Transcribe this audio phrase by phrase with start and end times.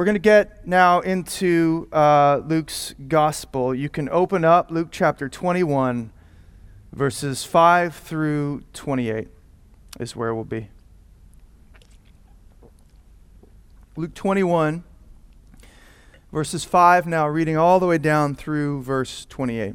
[0.00, 3.74] We're going to get now into uh, Luke's gospel.
[3.74, 6.10] You can open up Luke chapter 21,
[6.90, 9.28] verses 5 through 28,
[10.00, 10.70] is where we'll be.
[13.94, 14.84] Luke 21,
[16.32, 19.74] verses 5, now reading all the way down through verse 28.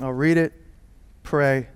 [0.00, 0.54] I'll read it,
[1.24, 1.68] pray,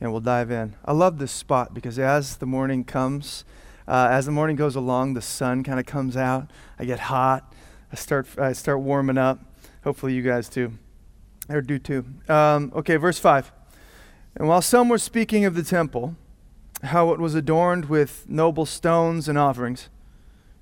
[0.00, 0.74] and we'll dive in.
[0.84, 3.44] I love this spot because as the morning comes,
[3.88, 6.50] uh, as the morning goes along, the sun kind of comes out.
[6.78, 7.54] I get hot.
[7.90, 9.40] I start, I start warming up.
[9.82, 10.72] Hopefully, you guys too,
[11.48, 12.04] or do too.
[12.28, 13.50] Um, okay, verse 5.
[14.36, 16.16] And while some were speaking of the temple,
[16.82, 19.88] how it was adorned with noble stones and offerings,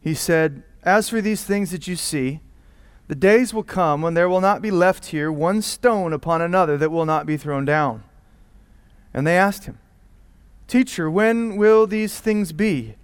[0.01, 2.41] he said, As for these things that you see,
[3.09, 6.77] the days will come when there will not be left here one stone upon another
[6.77, 8.05] that will not be thrown down.
[9.13, 9.79] And they asked him,
[10.69, 12.96] Teacher, when will these things be?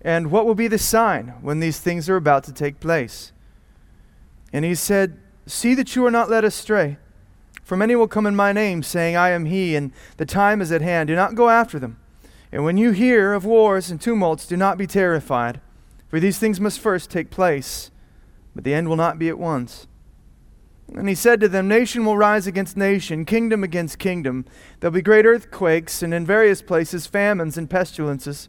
[0.00, 3.32] And what will be the sign when these things are about to take place?
[4.52, 6.98] And he said, See that you are not led astray.
[7.64, 10.72] For many will come in my name, saying, I am he, and the time is
[10.72, 11.08] at hand.
[11.08, 11.98] Do not go after them.
[12.50, 15.60] And when you hear of wars and tumults, do not be terrified,
[16.08, 17.90] for these things must first take place,
[18.54, 19.86] but the end will not be at once.
[20.94, 24.46] And he said to them, Nation will rise against nation, kingdom against kingdom.
[24.80, 28.48] There'll be great earthquakes, and in various places famines and pestilences.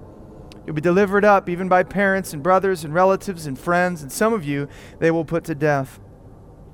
[0.65, 4.33] You'll be delivered up even by parents and brothers and relatives and friends, and some
[4.33, 4.67] of you
[4.99, 5.99] they will put to death.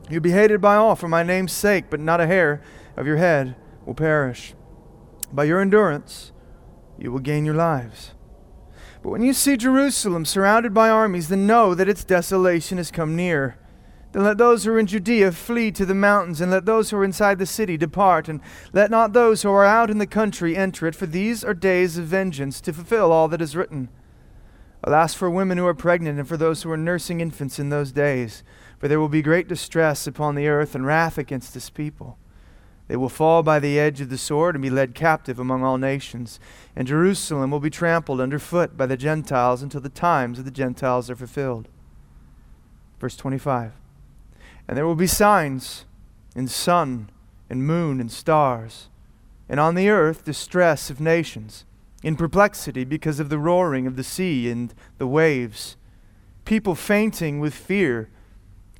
[0.10, 2.62] You'll be hated by all for my name's sake, but not a hair
[2.96, 4.54] of your head will perish.
[5.32, 6.32] By your endurance,
[6.97, 8.14] you will gain your lives.
[9.02, 13.16] But when you see Jerusalem surrounded by armies, then know that its desolation has come
[13.16, 13.58] near.
[14.12, 16.97] Then let those who are in Judea flee to the mountains, and let those who
[16.97, 18.41] are inside the city depart, and
[18.73, 21.97] let not those who are out in the country enter it, for these are days
[21.97, 23.90] of vengeance, to fulfill all that is written.
[24.84, 27.91] Alas for women who are pregnant, and for those who are nursing infants in those
[27.91, 28.44] days,
[28.79, 32.17] for there will be great distress upon the earth, and wrath against this people.
[32.88, 35.78] They will fall by the edge of the sword and be led captive among all
[35.78, 36.40] nations.
[36.75, 40.51] And Jerusalem will be trampled under foot by the Gentiles until the times of the
[40.51, 41.67] Gentiles are fulfilled.
[43.00, 43.73] Verse 25.
[44.67, 45.85] And there will be signs
[46.35, 47.09] in sun
[47.50, 48.89] and moon and stars,
[49.47, 51.63] and on the earth distress of nations,
[52.03, 55.78] in perplexity because of the roaring of the sea and the waves,
[56.45, 58.09] people fainting with fear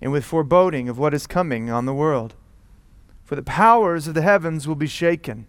[0.02, 2.36] and with foreboding of what is coming on the world.
[3.24, 5.48] For the powers of the heavens will be shaken,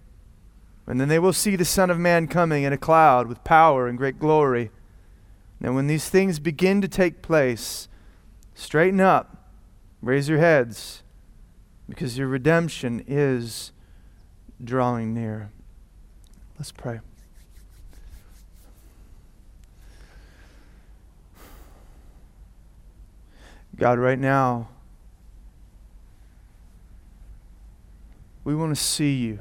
[0.86, 3.86] and then they will see the Son of Man coming in a cloud with power
[3.86, 4.70] and great glory.
[5.60, 7.88] And when these things begin to take place,
[8.54, 9.37] straighten up
[10.00, 11.02] Raise your heads
[11.88, 13.72] because your redemption is
[14.62, 15.50] drawing near.
[16.58, 17.00] Let's pray.
[23.76, 24.68] God, right now,
[28.42, 29.40] we want to see you.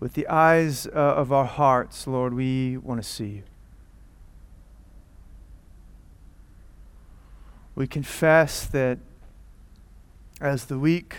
[0.00, 3.42] With the eyes uh, of our hearts, Lord, we want to see you.
[7.74, 8.98] We confess that
[10.40, 11.18] as the week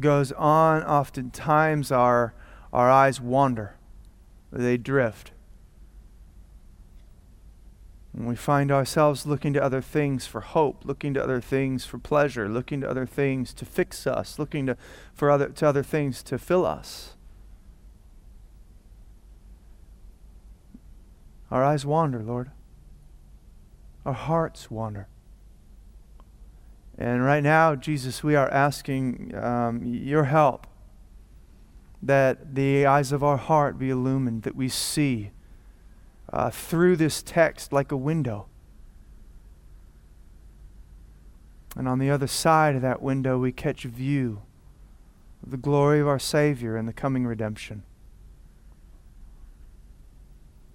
[0.00, 2.34] goes on, oftentimes our,
[2.72, 3.76] our eyes wander,
[4.50, 5.32] they drift.
[8.12, 11.98] And we find ourselves looking to other things for hope, looking to other things for
[11.98, 14.76] pleasure, looking to other things to fix us, looking to,
[15.12, 17.14] for other, to other things to fill us.
[21.50, 22.50] Our eyes wander, Lord.
[24.06, 25.08] Our hearts wander.
[26.98, 30.66] And right now, Jesus, we are asking um, your help
[32.02, 35.30] that the eyes of our heart be illumined, that we see
[36.32, 38.46] uh, through this text like a window.
[41.76, 44.42] And on the other side of that window, we catch view
[45.42, 47.82] of the glory of our Savior and the coming redemption.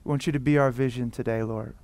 [0.04, 1.76] We want you to be our vision today, Lord.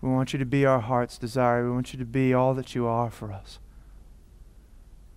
[0.00, 1.64] We want you to be our heart's desire.
[1.64, 3.58] We want you to be all that you are for us.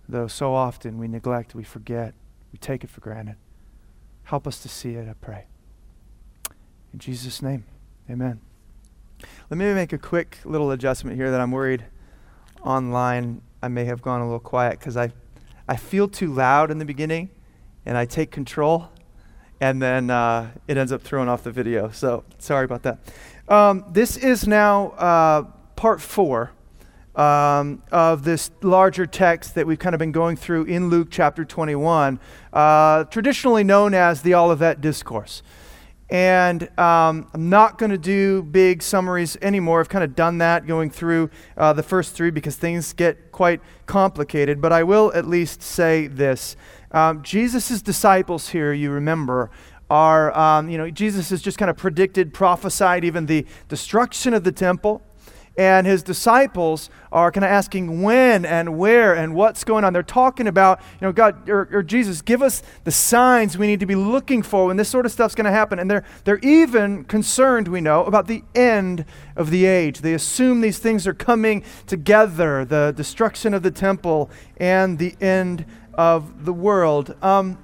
[0.08, 2.14] Though so often we neglect, we forget,
[2.52, 3.36] we take it for granted.
[4.24, 5.46] Help us to see it, I pray.
[6.92, 7.64] In Jesus' name,
[8.10, 8.40] amen.
[9.50, 11.84] Let me make a quick little adjustment here that I'm worried
[12.62, 15.10] online I may have gone a little quiet because I,
[15.66, 17.30] I feel too loud in the beginning
[17.86, 18.90] and I take control
[19.58, 21.90] and then uh, it ends up throwing off the video.
[21.90, 22.98] So sorry about that.
[23.46, 25.42] Um, this is now uh,
[25.76, 26.50] part four
[27.14, 31.44] um, of this larger text that we've kind of been going through in Luke chapter
[31.44, 32.18] 21,
[32.54, 35.42] uh, traditionally known as the Olivet Discourse.
[36.08, 39.80] And um, I'm not going to do big summaries anymore.
[39.80, 43.60] I've kind of done that going through uh, the first three because things get quite
[43.84, 44.62] complicated.
[44.62, 46.56] But I will at least say this
[46.92, 49.50] um, Jesus' disciples here, you remember,
[49.94, 54.42] are, um, you know, Jesus has just kind of predicted, prophesied even the destruction of
[54.42, 55.02] the temple
[55.56, 59.92] and his disciples are kind of asking when and where and what's going on.
[59.92, 63.80] They're talking about, you know, God or, or Jesus, give us the signs we need
[63.80, 65.78] to be looking for when this sort of stuff's going to happen.
[65.78, 69.04] And they're, they're even concerned, we know, about the end
[69.36, 70.00] of the age.
[70.00, 75.66] They assume these things are coming together the destruction of the temple and the end
[75.94, 77.14] of the world.
[77.22, 77.58] Um,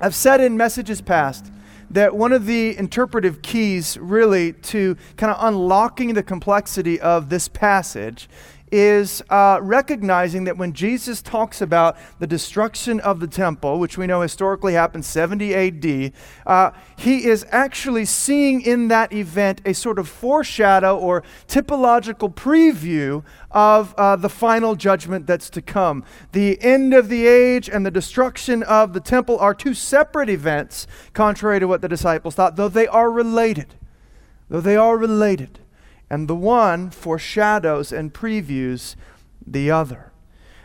[0.00, 1.51] I've said in messages past
[1.92, 7.48] that one of the interpretive keys, really, to kind of unlocking the complexity of this
[7.48, 8.28] passage
[8.72, 14.06] is uh, recognizing that when Jesus talks about the destruction of the temple, which we
[14.06, 16.12] know historically happened 70 AD,
[16.46, 23.22] uh, he is actually seeing in that event a sort of foreshadow or typological preview
[23.50, 26.02] of uh, the final judgment that's to come.
[26.32, 30.86] The end of the age and the destruction of the temple are two separate events,
[31.12, 33.74] contrary to what the disciples thought, though they are related.
[34.48, 35.60] Though they are related
[36.12, 38.96] and the one foreshadows and previews
[39.46, 40.12] the other.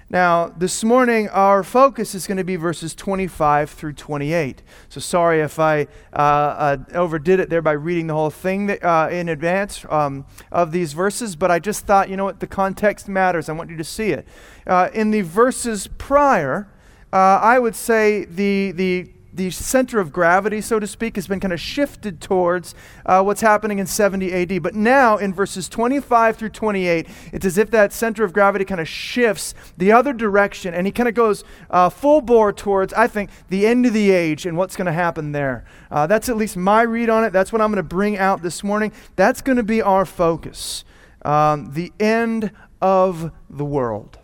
[0.09, 4.61] Now, this morning, our focus is going to be verses 25 through 28.
[4.89, 8.83] So, sorry if I uh, uh, overdid it there by reading the whole thing that,
[8.83, 12.47] uh, in advance um, of these verses, but I just thought, you know what, the
[12.47, 13.47] context matters.
[13.47, 14.27] I want you to see it.
[14.65, 16.67] Uh, in the verses prior,
[17.13, 21.39] uh, I would say the, the the center of gravity, so to speak, has been
[21.39, 22.75] kind of shifted towards
[23.06, 24.62] uh, what's happening in 70 AD.
[24.62, 28.81] But now, in verses 25 through 28, it's as if that center of gravity kind
[28.81, 33.07] of shifts the other direction, and he kind of goes uh, full bore towards, I
[33.07, 35.63] think, the end of the age and what's going to happen there.
[35.89, 37.31] Uh, that's at least my read on it.
[37.31, 38.92] That's what I'm going to bring out this morning.
[39.16, 40.84] That's going to be our focus
[41.24, 42.51] um, the end
[42.81, 44.18] of the world.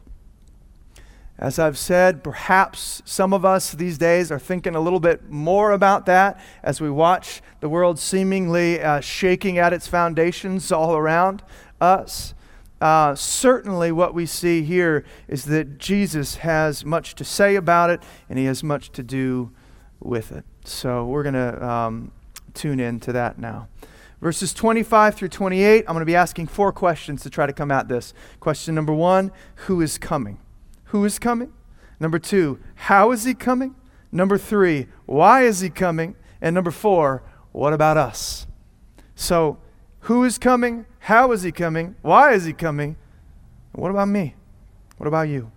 [1.40, 5.72] As I've said, perhaps some of us these days are thinking a little bit more
[5.72, 11.42] about that as we watch the world seemingly uh, shaking at its foundations all around
[11.82, 12.36] us.
[12.80, 18.04] Uh, certainly, what we see here is that Jesus has much to say about it
[18.30, 19.52] and he has much to do
[20.00, 20.44] with it.
[20.66, 22.12] So, we're going to um,
[22.54, 23.70] tune in to that now.
[24.22, 27.72] Verses 25 through 28, I'm going to be asking four questions to try to come
[27.72, 28.14] at this.
[28.40, 30.40] Question number one Who is coming?
[30.94, 31.52] Who is coming?
[32.00, 33.76] Number two, how is he coming?
[34.12, 36.16] Number three, why is he coming?
[36.40, 38.46] And number four, what about us?
[39.16, 39.58] So,
[40.02, 40.86] who is coming?
[41.00, 41.96] How is he coming?
[42.04, 42.96] Why is he coming?
[43.72, 44.36] What about me?
[44.98, 45.52] What about you?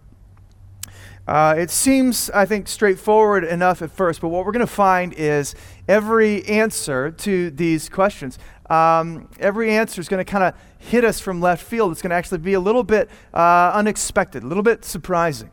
[1.29, 5.13] Uh, it seems, I think, straightforward enough at first, but what we're going to find
[5.13, 5.55] is
[5.87, 8.39] every answer to these questions,
[8.71, 11.93] um, every answer is going to kind of hit us from left field.
[11.93, 15.51] It's going to actually be a little bit uh, unexpected, a little bit surprising.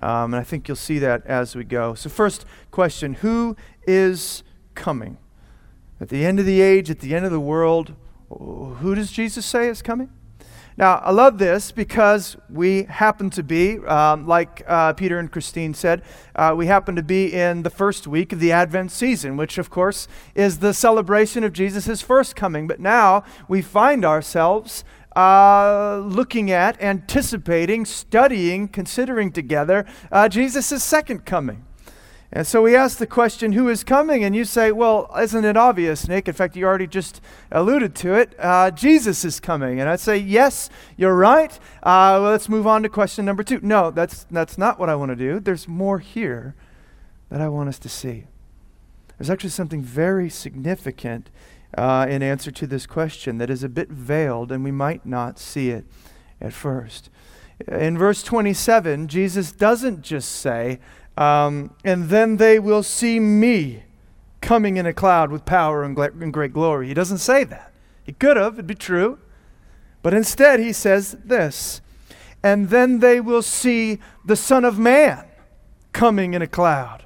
[0.00, 1.94] Um, and I think you'll see that as we go.
[1.94, 4.42] So, first question Who is
[4.74, 5.18] coming?
[6.00, 7.94] At the end of the age, at the end of the world,
[8.28, 10.10] who does Jesus say is coming?
[10.82, 15.74] Now, I love this because we happen to be, um, like uh, Peter and Christine
[15.74, 16.02] said,
[16.34, 19.70] uh, we happen to be in the first week of the Advent season, which, of
[19.70, 22.66] course, is the celebration of Jesus' first coming.
[22.66, 24.82] But now we find ourselves
[25.14, 31.64] uh, looking at, anticipating, studying, considering together uh, Jesus' second coming.
[32.34, 34.24] And so we ask the question, who is coming?
[34.24, 36.28] And you say, well, isn't it obvious, Nick?
[36.28, 37.20] In fact, you already just
[37.50, 38.34] alluded to it.
[38.38, 39.80] Uh, Jesus is coming.
[39.80, 41.52] And I'd say, yes, you're right.
[41.82, 43.60] Uh, well, let's move on to question number two.
[43.62, 45.40] No, that's, that's not what I want to do.
[45.40, 46.54] There's more here
[47.28, 48.24] that I want us to see.
[49.18, 51.28] There's actually something very significant
[51.76, 55.38] uh, in answer to this question that is a bit veiled, and we might not
[55.38, 55.84] see it
[56.40, 57.10] at first.
[57.68, 60.80] In verse 27, Jesus doesn't just say,
[61.22, 63.84] um, and then they will see me
[64.40, 66.88] coming in a cloud with power and, and great glory.
[66.88, 67.72] He doesn't say that.
[68.02, 69.20] He could have, it'd be true.
[70.02, 71.80] But instead, he says this
[72.42, 75.24] And then they will see the Son of Man
[75.92, 77.04] coming in a cloud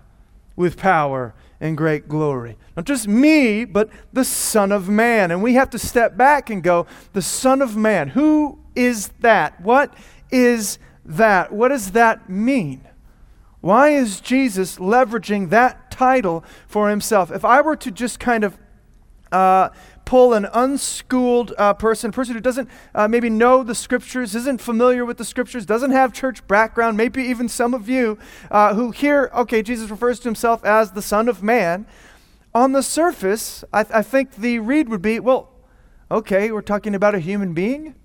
[0.54, 2.56] with power and great glory.
[2.74, 5.30] Not just me, but the Son of Man.
[5.30, 9.60] And we have to step back and go, the Son of Man, who is that?
[9.60, 9.92] What
[10.30, 11.52] is that?
[11.52, 12.86] What does that mean?
[13.66, 17.32] Why is Jesus leveraging that title for himself?
[17.32, 18.56] If I were to just kind of
[19.32, 19.70] uh,
[20.04, 25.04] pull an unschooled uh, person, person who doesn't uh, maybe know the scriptures, isn't familiar
[25.04, 28.18] with the scriptures, doesn't have church background, maybe even some of you
[28.52, 31.88] uh, who hear, okay, Jesus refers to himself as the Son of Man.
[32.54, 35.50] On the surface, I, th- I think the read would be, well,
[36.08, 37.96] okay, we're talking about a human being.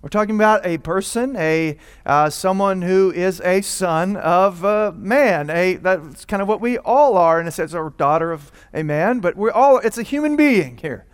[0.00, 1.76] We're talking about a person, a
[2.06, 5.50] uh, someone who is a son of a man.
[5.50, 8.84] A that's kind of what we all are in a sense, or daughter of a
[8.84, 9.18] man.
[9.18, 11.04] But we're all it's a human being here,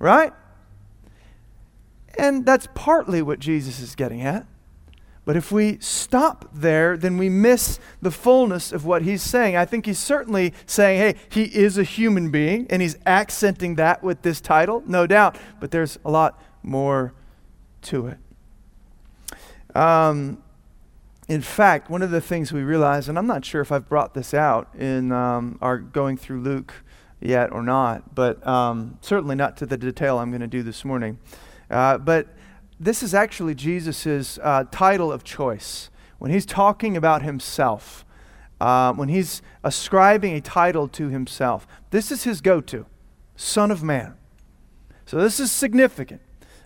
[0.00, 0.32] right?
[2.18, 4.46] And that's partly what Jesus is getting at.
[5.24, 9.56] But if we stop there, then we miss the fullness of what he's saying.
[9.56, 14.02] I think he's certainly saying, hey, he is a human being, and he's accenting that
[14.02, 15.36] with this title, no doubt.
[15.60, 17.12] But there's a lot more
[17.86, 18.18] to it.
[19.76, 20.42] Um,
[21.28, 24.14] in fact, one of the things we realize, and I'm not sure if I've brought
[24.14, 26.72] this out in um, our going through Luke
[27.20, 30.84] yet or not, but um, certainly not to the detail I'm going to do this
[30.84, 31.18] morning.
[31.70, 32.28] Uh, but
[32.78, 35.90] this is actually Jesus' uh, title of choice.
[36.18, 38.04] When he's talking about himself,
[38.60, 42.86] uh, when he's ascribing a title to himself, this is his go to
[43.34, 44.14] Son of Man.
[45.06, 46.20] So this is significant.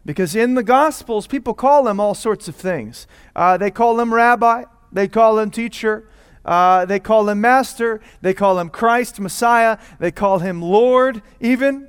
[0.04, 3.06] Because in the Gospels, people call him all sorts of things.
[3.36, 6.08] Uh, they call him rabbi, they call him teacher,
[6.44, 11.88] uh, they call him master, they call him Christ, Messiah, they call him Lord, even.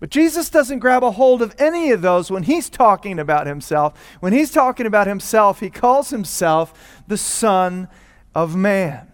[0.00, 4.16] But Jesus doesn't grab a hold of any of those when he's talking about himself.
[4.20, 7.88] When he's talking about himself, he calls himself the Son
[8.34, 9.12] of Man.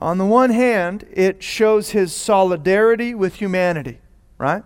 [0.00, 3.98] On the one hand, it shows his solidarity with humanity,
[4.36, 4.62] right?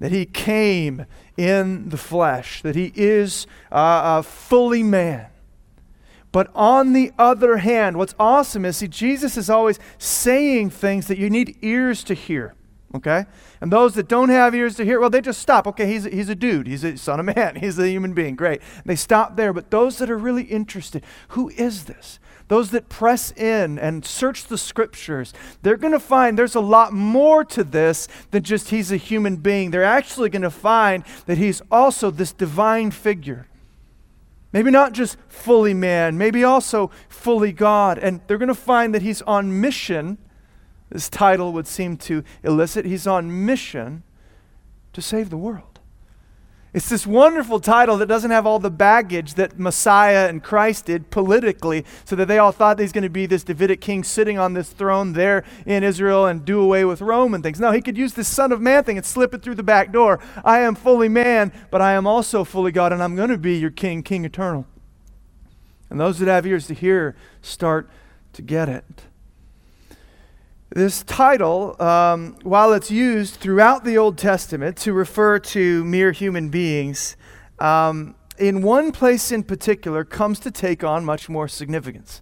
[0.00, 5.26] That he came in the flesh, that he is uh, uh, fully man.
[6.30, 11.18] But on the other hand, what's awesome is, see, Jesus is always saying things that
[11.18, 12.54] you need ears to hear.
[12.94, 13.26] Okay?
[13.60, 15.66] And those that don't have ears to hear, well, they just stop.
[15.66, 16.66] Okay, he's a, he's a dude.
[16.66, 17.56] He's a son of man.
[17.60, 18.34] He's a human being.
[18.34, 18.60] Great.
[18.76, 19.52] And they stop there.
[19.52, 22.18] But those that are really interested, who is this?
[22.48, 26.92] Those that press in and search the scriptures, they're going to find there's a lot
[26.92, 29.70] more to this than just he's a human being.
[29.70, 33.46] They're actually going to find that he's also this divine figure.
[34.52, 37.98] Maybe not just fully man, maybe also fully God.
[37.98, 40.16] And they're going to find that he's on mission.
[40.88, 42.86] This title would seem to elicit.
[42.86, 44.04] He's on mission
[44.94, 45.67] to save the world.
[46.74, 51.10] It's this wonderful title that doesn't have all the baggage that Messiah and Christ did
[51.10, 54.52] politically, so that they all thought he's going to be this Davidic king sitting on
[54.52, 57.58] this throne there in Israel and do away with Rome and things.
[57.58, 59.92] No, he could use this Son of Man thing and slip it through the back
[59.92, 60.20] door.
[60.44, 63.56] I am fully man, but I am also fully God, and I'm going to be
[63.56, 64.66] your king, King eternal.
[65.88, 67.88] And those that have ears to hear start
[68.34, 69.07] to get it.
[70.70, 76.50] This title, um, while it's used throughout the Old Testament to refer to mere human
[76.50, 77.16] beings,
[77.58, 82.20] um, in one place in particular comes to take on much more significance.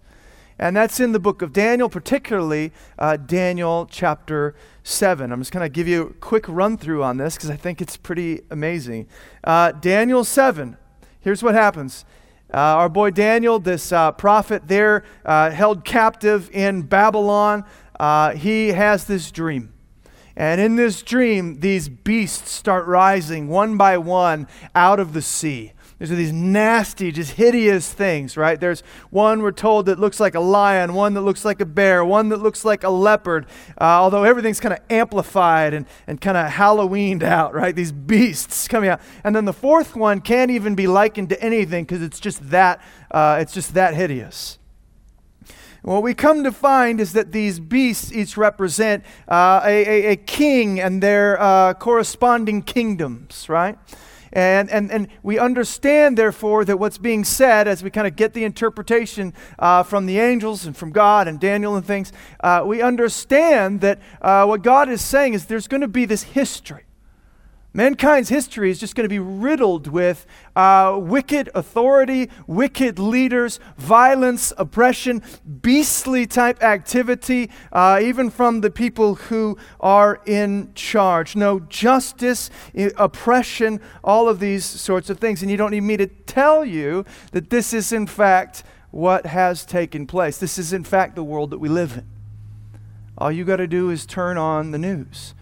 [0.61, 5.33] And that's in the book of Daniel, particularly uh, Daniel chapter 7.
[5.33, 7.83] I'm just going to give you a quick run through on this because I think
[7.83, 9.09] it's pretty amazing.
[9.43, 10.77] Uh, Daniel 7,
[11.21, 12.05] here's what happens.
[12.55, 17.65] Uh, our boy Daniel, this uh, prophet there, uh, held captive in Babylon
[17.99, 19.73] uh, he has this dream.
[20.37, 25.73] And in this dream, these beasts start rising one by one out of the sea.
[25.99, 28.61] These are these nasty, just hideous things, right?
[28.61, 32.05] There's one we're told that looks like a lion, one that looks like a bear,
[32.05, 33.47] one that looks like a leopard,
[33.81, 37.75] uh, although everything's kind of amplified and, and kind of Halloweened out, right?
[37.75, 39.01] These beasts coming out.
[39.25, 42.83] And then the fourth one can't even be likened to anything because it's just that,
[43.11, 44.59] uh, it's just that hideous.
[45.87, 50.17] What we come to find is that these beasts each represent uh, a, a, a,
[50.17, 53.79] king and their uh, corresponding kingdoms, right?
[54.33, 58.35] And, and, and we understand, therefore, that what's being said as we kind of get
[58.35, 62.83] the interpretation uh, from the angels and from God and Daniel and things, uh, we
[62.83, 66.86] understand that uh, what God is saying is there's going to be this history.
[67.77, 70.25] Mankind's history is just going to be riddled with
[70.57, 75.23] uh, wicked authority, wicked leaders, violence, oppression,
[75.61, 81.37] beastly type activity, uh, even from the people who are in charge.
[81.37, 82.49] No justice,
[82.97, 85.43] oppression, all of these sorts of things.
[85.43, 89.67] And you don't need me to tell you that this is, in fact, what has
[89.67, 90.39] taken place.
[90.39, 92.07] This is, in fact, the world that we live in.
[93.19, 95.35] All you got to do is turn on the news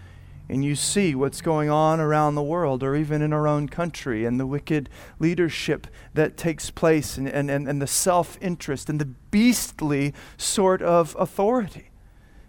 [0.49, 4.25] and you see what's going on around the world or even in our own country
[4.25, 9.01] and the wicked leadership that takes place and, and, and, and the self interest and
[9.01, 11.91] the beastly sort of authority.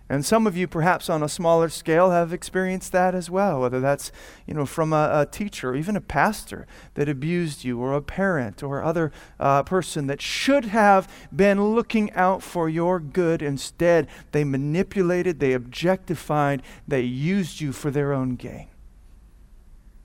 [0.08, 3.80] And some of you, perhaps on a smaller scale, have experienced that as well, whether
[3.80, 4.12] that's
[4.46, 8.02] you know, from a, a teacher or even a pastor that abused you, or a
[8.02, 13.42] parent or other uh, person that should have been looking out for your good.
[13.42, 18.68] Instead, they manipulated, they objectified, they used you for their own gain.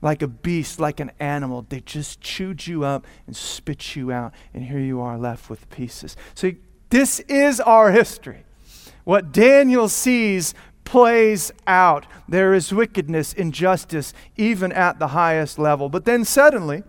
[0.01, 4.33] Like a beast, like an animal, they just chewed you up and spit you out,
[4.51, 6.17] and here you are left with pieces.
[6.33, 6.53] So,
[6.89, 8.45] this is our history.
[9.03, 10.53] What Daniel sees
[10.83, 12.05] plays out.
[12.27, 15.89] There is wickedness, injustice, even at the highest level.
[15.89, 16.83] But then suddenly,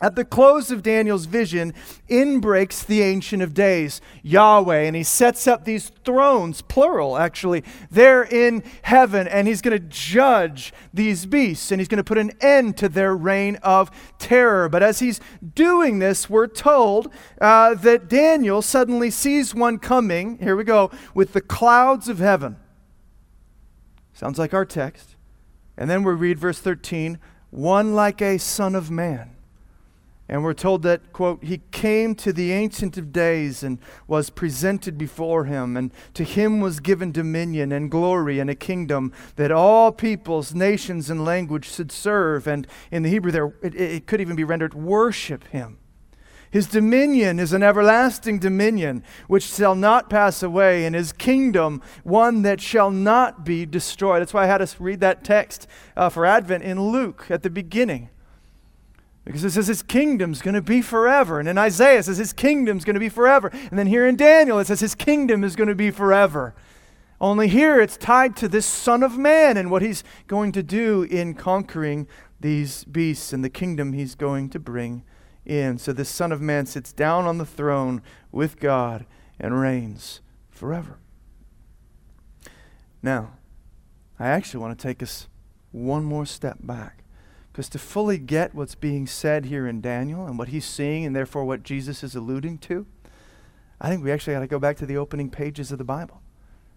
[0.00, 1.74] at the close of Daniel's vision,
[2.06, 7.64] in breaks the Ancient of Days, Yahweh, and he sets up these thrones, plural actually,
[7.90, 12.18] there in heaven, and he's going to judge these beasts, and he's going to put
[12.18, 14.68] an end to their reign of terror.
[14.68, 15.20] But as he's
[15.54, 21.32] doing this, we're told uh, that Daniel suddenly sees one coming, here we go, with
[21.32, 22.56] the clouds of heaven.
[24.12, 25.16] Sounds like our text.
[25.76, 27.18] And then we read verse 13
[27.50, 29.30] one like a son of man.
[30.30, 34.98] And we're told that, quote, he came to the Ancient of Days and was presented
[34.98, 39.90] before him, and to him was given dominion and glory and a kingdom that all
[39.90, 42.46] peoples, nations, and language should serve.
[42.46, 45.78] And in the Hebrew, there, it, it could even be rendered worship him.
[46.50, 52.42] His dominion is an everlasting dominion which shall not pass away, and his kingdom one
[52.42, 54.20] that shall not be destroyed.
[54.20, 55.66] That's why I had us read that text
[55.96, 58.10] uh, for Advent in Luke at the beginning.
[59.28, 61.38] Because it says his kingdom's going to be forever.
[61.38, 63.48] And in Isaiah it says his kingdom's going to be forever.
[63.52, 66.54] And then here in Daniel it says his kingdom is going to be forever.
[67.20, 71.02] Only here it's tied to this Son of Man and what he's going to do
[71.02, 72.08] in conquering
[72.40, 75.04] these beasts and the kingdom he's going to bring
[75.44, 75.76] in.
[75.76, 78.00] So this Son of Man sits down on the throne
[78.32, 79.04] with God
[79.38, 81.00] and reigns forever.
[83.02, 83.32] Now,
[84.18, 85.28] I actually want to take us
[85.70, 87.04] one more step back.
[87.58, 91.16] Because to fully get what's being said here in Daniel and what he's seeing, and
[91.16, 92.86] therefore what Jesus is alluding to,
[93.80, 96.22] I think we actually got to go back to the opening pages of the Bible.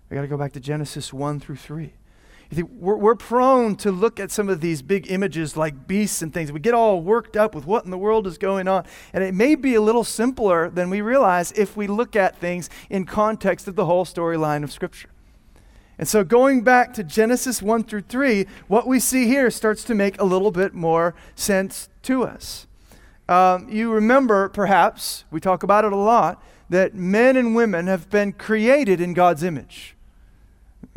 [0.09, 1.83] We got to go back to Genesis 1 through 3.
[1.83, 6.23] You think we're, we're prone to look at some of these big images like beasts
[6.23, 6.51] and things.
[6.51, 8.83] We get all worked up with what in the world is going on.
[9.13, 12.71] And it may be a little simpler than we realize if we look at things
[12.89, 15.09] in context of the whole storyline of Scripture.
[16.01, 19.93] And so, going back to Genesis 1 through 3, what we see here starts to
[19.93, 22.65] make a little bit more sense to us.
[23.29, 28.09] Um, you remember, perhaps, we talk about it a lot, that men and women have
[28.09, 29.95] been created in God's image.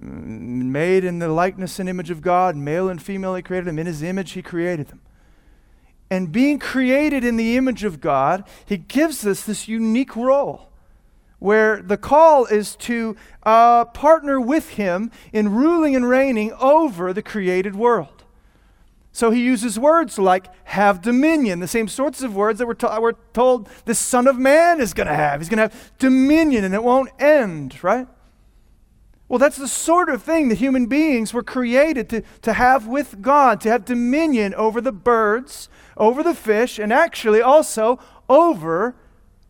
[0.00, 3.78] Mm, made in the likeness and image of God, male and female, He created them.
[3.78, 5.02] In His image, He created them.
[6.10, 10.70] And being created in the image of God, He gives us this unique role
[11.44, 17.20] where the call is to uh, partner with him in ruling and reigning over the
[17.20, 18.24] created world.
[19.12, 22.98] So he uses words like have dominion, the same sorts of words that we're, to-
[22.98, 25.38] we're told the Son of Man is going to have.
[25.42, 28.08] He's going to have dominion and it won't end, right?
[29.28, 33.20] Well, that's the sort of thing that human beings were created to, to have with
[33.20, 37.98] God, to have dominion over the birds, over the fish, and actually also
[38.30, 38.96] over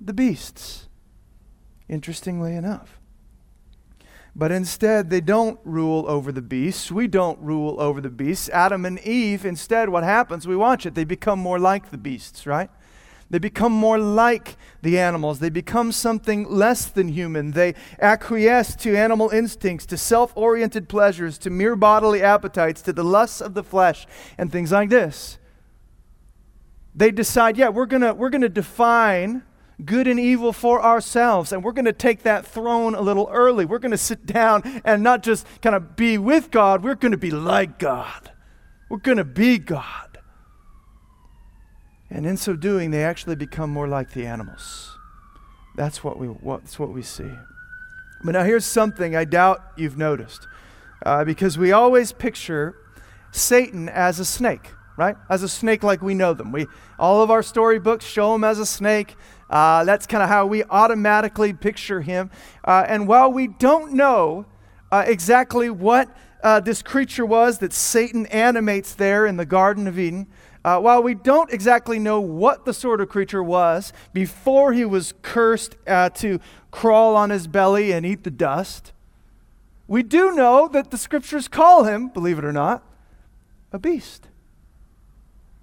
[0.01, 0.84] the beasts
[1.89, 2.99] interestingly enough.
[4.37, 6.91] But instead, they don't rule over the beasts.
[6.91, 8.49] We don't rule over the beasts.
[8.49, 10.47] Adam and Eve, instead, what happens?
[10.47, 10.95] We watch it.
[10.95, 12.69] They become more like the beasts, right?
[13.31, 15.39] They become more like the animals.
[15.39, 17.53] They become something less than human.
[17.53, 23.05] They acquiesce to animal instincts, to self oriented pleasures, to mere bodily appetites, to the
[23.05, 25.39] lusts of the flesh, and things like this.
[26.95, 29.43] They decide, yeah, we're going to we're going to define
[29.83, 31.53] good and evil for ourselves.
[31.53, 33.65] And we're going to take that throne a little early.
[33.65, 37.13] We're going to sit down and not just kind of be with God, we're going
[37.13, 38.33] to be like God.
[38.89, 40.19] We're going to be God.
[42.11, 44.97] And in so doing, they actually become more like the animals.
[45.75, 47.31] That's what we, that's what we see.
[48.23, 50.47] But now here's something I doubt you've noticed.
[51.05, 52.77] Uh, because we always picture
[53.33, 55.17] Satan as a snake, right?
[55.29, 56.53] As a snake like we know them.
[56.53, 56.67] We,
[56.99, 59.17] all of our storybooks show him as a snake.
[59.51, 62.31] Uh, that's kind of how we automatically picture him.
[62.65, 64.47] Uh, and while we don't know
[64.91, 66.09] uh, exactly what
[66.43, 70.27] uh, this creature was that Satan animates there in the Garden of Eden,
[70.65, 75.13] uh, while we don't exactly know what the sort of creature was before he was
[75.21, 78.93] cursed uh, to crawl on his belly and eat the dust,
[79.87, 82.83] we do know that the scriptures call him, believe it or not,
[83.73, 84.29] a beast.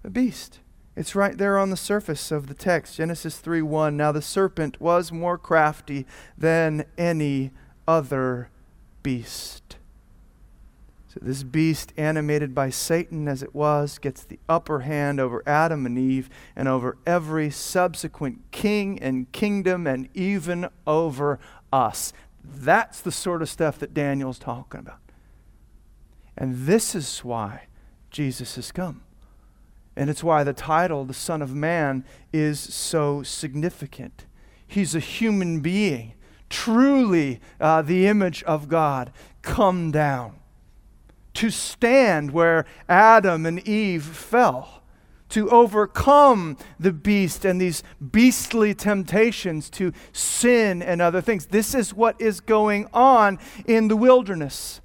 [0.03, 0.59] A beast.
[0.95, 2.97] It's right there on the surface of the text.
[2.97, 3.95] Genesis 3 1.
[3.95, 6.05] Now the serpent was more crafty
[6.37, 7.51] than any
[7.87, 8.49] other
[9.01, 9.77] beast.
[11.07, 15.85] So this beast, animated by Satan as it was, gets the upper hand over Adam
[15.85, 21.37] and Eve and over every subsequent king and kingdom and even over
[21.73, 22.13] us.
[22.43, 24.99] That's the sort of stuff that Daniel's talking about.
[26.37, 27.67] And this is why
[28.09, 29.01] Jesus has come.
[29.95, 34.25] And it's why the title, the Son of Man, is so significant.
[34.65, 36.13] He's a human being,
[36.49, 40.37] truly uh, the image of God, come down
[41.33, 44.83] to stand where Adam and Eve fell,
[45.29, 51.45] to overcome the beast and these beastly temptations to sin and other things.
[51.47, 54.81] This is what is going on in the wilderness.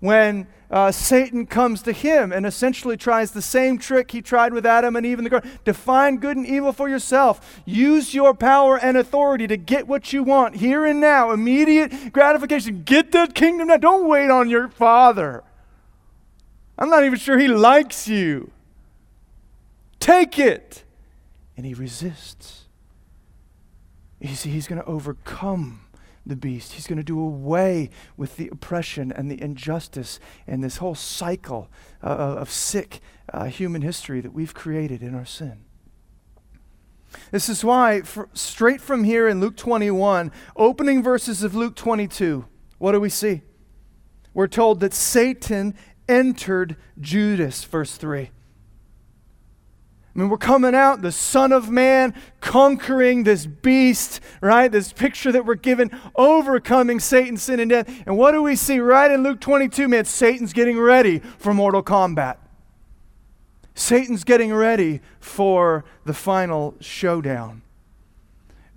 [0.00, 4.66] When uh, Satan comes to him and essentially tries the same trick he tried with
[4.66, 5.58] Adam and Eve in the garden.
[5.64, 7.62] Define good and evil for yourself.
[7.64, 11.32] Use your power and authority to get what you want here and now.
[11.32, 12.82] Immediate gratification.
[12.84, 13.78] Get that kingdom now.
[13.78, 15.42] Don't wait on your father.
[16.78, 18.50] I'm not even sure he likes you.
[19.98, 20.84] Take it.
[21.56, 22.66] And he resists.
[24.20, 25.80] You see, he's going to overcome
[26.28, 26.72] the beast.
[26.72, 31.70] He's going to do away with the oppression and the injustice and this whole cycle
[32.02, 33.00] uh, of sick
[33.32, 35.64] uh, human history that we've created in our sin.
[37.30, 38.02] This is why,
[38.34, 42.46] straight from here in Luke 21, opening verses of Luke 22,
[42.78, 43.42] what do we see?
[44.34, 45.74] We're told that Satan
[46.08, 48.30] entered Judas, verse 3.
[50.18, 54.66] I mean, we're coming out, the Son of Man conquering this beast, right?
[54.66, 57.88] This picture that we're given, overcoming Satan, sin, and death.
[58.04, 59.86] And what do we see right in Luke 22?
[59.86, 62.40] Man, Satan's getting ready for mortal combat.
[63.76, 67.62] Satan's getting ready for the final showdown.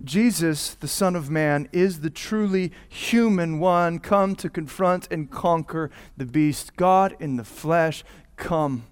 [0.04, 5.90] Jesus, the Son of Man, is the truly human one, come to confront and conquer
[6.16, 6.76] the beast.
[6.76, 8.04] God in the flesh,
[8.36, 8.84] come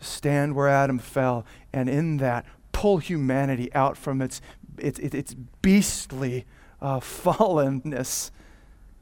[0.00, 4.40] stand where Adam fell, and in that, pull humanity out from its,
[4.78, 6.46] its, its beastly
[6.80, 8.30] uh, fallenness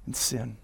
[0.06, 0.56] and sin.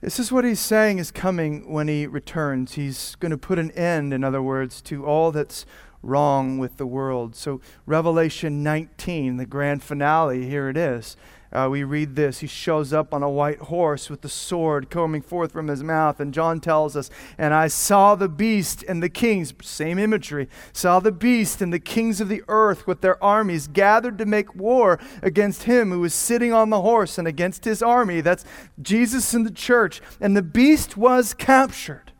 [0.00, 2.72] This is what he's saying is coming when he returns.
[2.72, 5.64] He's going to put an end, in other words, to all that's
[6.02, 7.36] wrong with the world.
[7.36, 11.16] So, Revelation 19, the grand finale, here it is.
[11.52, 12.38] Uh, we read this.
[12.38, 16.18] He shows up on a white horse with the sword coming forth from his mouth.
[16.18, 20.98] And John tells us, And I saw the beast and the kings, same imagery, saw
[20.98, 24.98] the beast and the kings of the earth with their armies gathered to make war
[25.20, 28.22] against him who was sitting on the horse and against his army.
[28.22, 28.46] That's
[28.80, 30.00] Jesus and the church.
[30.20, 32.12] And the beast was captured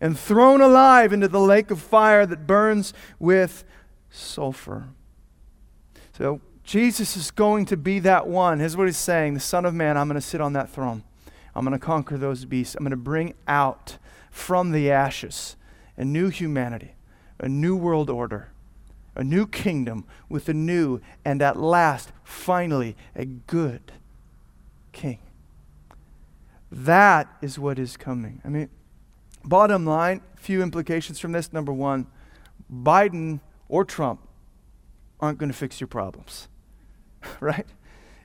[0.00, 3.64] and thrown alive into the lake of fire that burns with
[4.08, 4.88] sulfur.
[6.16, 8.58] So Jesus is going to be that one.
[8.58, 11.02] Here's what he's saying The Son of Man, I'm going to sit on that throne.
[11.54, 12.74] I'm going to conquer those beasts.
[12.74, 13.96] I'm going to bring out
[14.30, 15.56] from the ashes
[15.96, 16.92] a new humanity,
[17.40, 18.50] a new world order,
[19.16, 23.90] a new kingdom with a new and at last, finally, a good
[24.92, 25.20] king.
[26.70, 28.42] That is what is coming.
[28.44, 28.68] I mean,
[29.42, 31.50] bottom line, few implications from this.
[31.50, 32.08] Number one,
[32.70, 34.20] Biden or Trump
[35.18, 36.46] aren't going to fix your problems.
[37.40, 37.66] right?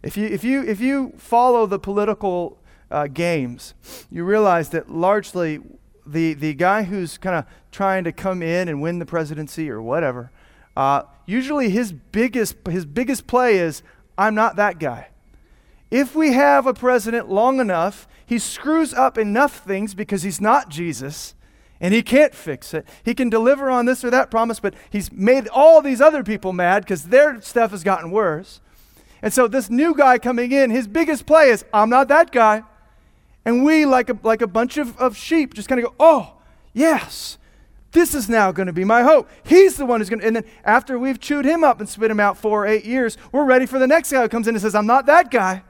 [0.01, 2.57] If you, if you, if you follow the political
[2.91, 3.73] uh, games,
[4.11, 5.59] you realize that largely
[6.05, 9.81] the, the guy who's kind of trying to come in and win the presidency or
[9.81, 10.31] whatever,
[10.75, 13.81] uh, usually his biggest, his biggest play is,
[14.17, 15.07] I'm not that guy.
[15.89, 20.69] If we have a president long enough, he screws up enough things because he's not
[20.69, 21.35] Jesus
[21.79, 22.87] and he can't fix it.
[23.03, 26.53] He can deliver on this or that promise, but he's made all these other people
[26.53, 28.61] mad because their stuff has gotten worse.
[29.23, 32.63] And so this new guy coming in, his biggest play is, I'm not that guy.
[33.45, 36.33] And we, like a, like a bunch of, of sheep, just kind of go, oh,
[36.73, 37.37] yes,
[37.93, 39.29] this is now going to be my hope.
[39.45, 40.27] He's the one who's going to.
[40.27, 43.45] And then after we've chewed him up and spit him out for eight years, we're
[43.45, 45.63] ready for the next guy who comes in and says, I'm not that guy.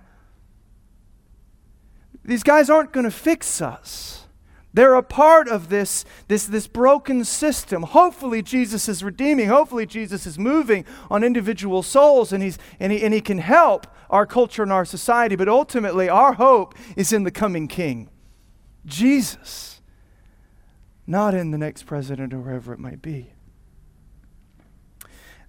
[2.26, 4.22] These guys aren't going to fix us.
[4.73, 7.83] They're a part of this, this, this broken system.
[7.83, 9.47] Hopefully, Jesus is redeeming.
[9.47, 13.86] Hopefully, Jesus is moving on individual souls and, he's, and, he, and he can help
[14.09, 15.36] our culture and our society.
[15.36, 18.09] But ultimately, our hope is in the coming King,
[18.86, 19.81] Jesus,
[21.05, 23.33] not in the next president or whoever it might be.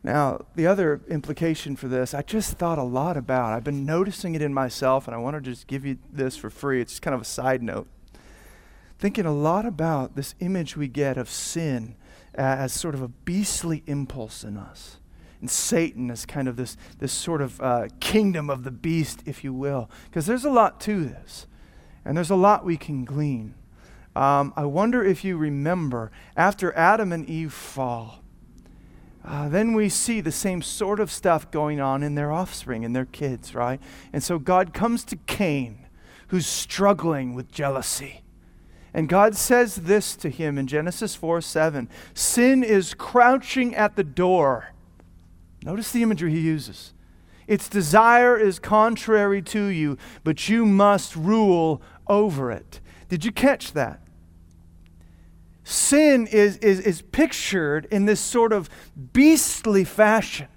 [0.03, 3.55] Now, the other implication for this, I just thought a lot about.
[3.55, 6.51] I've been noticing it in myself, and I want to just give you this for
[6.51, 6.83] free.
[6.83, 7.89] It's kind of a side note.
[8.99, 11.97] Thinking a lot about this image we get of sin
[12.35, 14.99] as sort of a beastly impulse in us.
[15.41, 19.45] And Satan as kind of this, this sort of uh, kingdom of the beast, if
[19.45, 19.91] you will.
[20.07, 21.47] Because there's a lot to this,
[22.05, 23.55] and there's a lot we can glean.
[24.17, 28.23] Um, I wonder if you remember after Adam and Eve fall,
[29.25, 32.95] uh, then we see the same sort of stuff going on in their offspring and
[32.95, 33.81] their kids, right?
[34.13, 35.87] And so God comes to Cain,
[36.29, 38.24] who's struggling with jealousy.
[38.95, 44.05] And God says this to him in Genesis 4 7 Sin is crouching at the
[44.05, 44.73] door.
[45.65, 46.93] Notice the imagery he uses.
[47.47, 52.81] Its desire is contrary to you, but you must rule over it.
[53.09, 54.01] Did you catch that?
[55.65, 58.69] sin is, is, is pictured in this sort of
[59.13, 60.49] beastly fashion.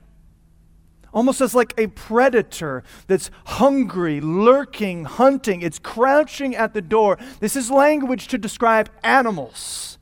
[1.13, 5.61] Almost as like a predator that's hungry, lurking, hunting.
[5.61, 7.17] It's crouching at the door.
[7.39, 9.97] This is language to describe animals.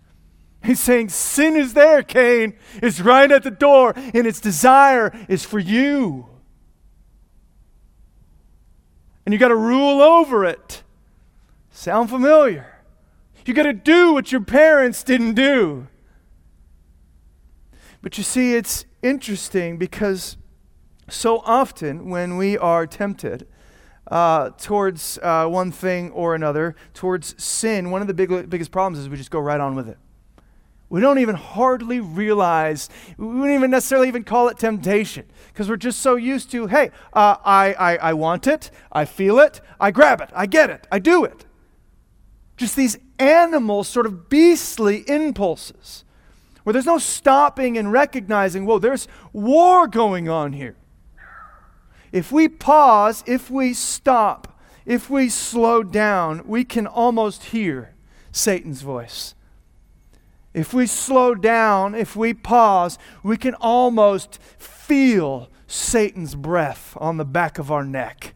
[0.63, 2.55] He's saying, Sin is there, Cain.
[2.81, 6.27] It's right at the door, and its desire is for you.
[9.25, 10.83] And you got to rule over it.
[11.71, 12.83] Sound familiar?
[13.45, 15.87] You got to do what your parents didn't do.
[18.01, 20.37] But you see, it's interesting because
[21.07, 23.47] so often when we are tempted
[24.07, 28.99] uh, towards uh, one thing or another, towards sin, one of the big, biggest problems
[28.99, 29.97] is we just go right on with it.
[30.89, 35.77] We don't even hardly realize, we don't even necessarily even call it temptation because we're
[35.77, 39.89] just so used to, hey, uh, I, I, I want it, I feel it, I
[39.91, 41.45] grab it, I get it, I do it.
[42.55, 46.03] Just these animal, sort of beastly impulses
[46.63, 50.75] where there's no stopping and recognizing, whoa, there's war going on here.
[52.15, 57.93] If we pause, if we stop, if we slow down, we can almost hear
[58.31, 59.35] Satan's voice.
[60.53, 67.25] If we slow down, if we pause, we can almost feel Satan's breath on the
[67.25, 68.33] back of our neck.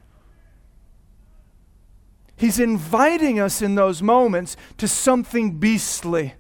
[2.36, 6.34] He's inviting us in those moments to something beastly,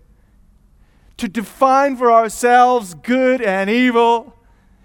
[1.15, 4.38] to define for ourselves good and evil,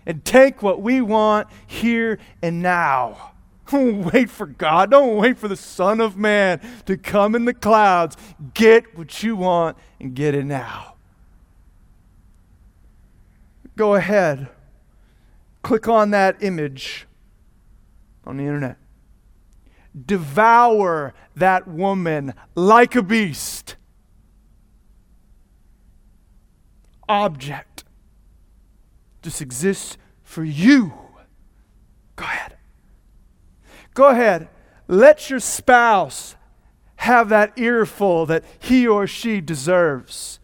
[0.07, 3.33] and take what we want here and now.
[3.71, 4.91] Don't wait for God.
[4.91, 8.17] Don't wait for the Son of Man to come in the clouds.
[8.53, 10.95] Get what you want and get it now.
[13.77, 14.49] Go ahead.
[15.63, 17.07] Click on that image
[18.25, 18.77] on the internet
[20.07, 23.77] devour that woman like a beast.
[27.09, 27.74] Object
[29.25, 30.93] just exists for you.
[32.15, 32.57] Go ahead.
[33.95, 34.49] Go ahead.
[34.87, 36.37] Let your spouse
[36.97, 40.39] have that earful that he or she deserves.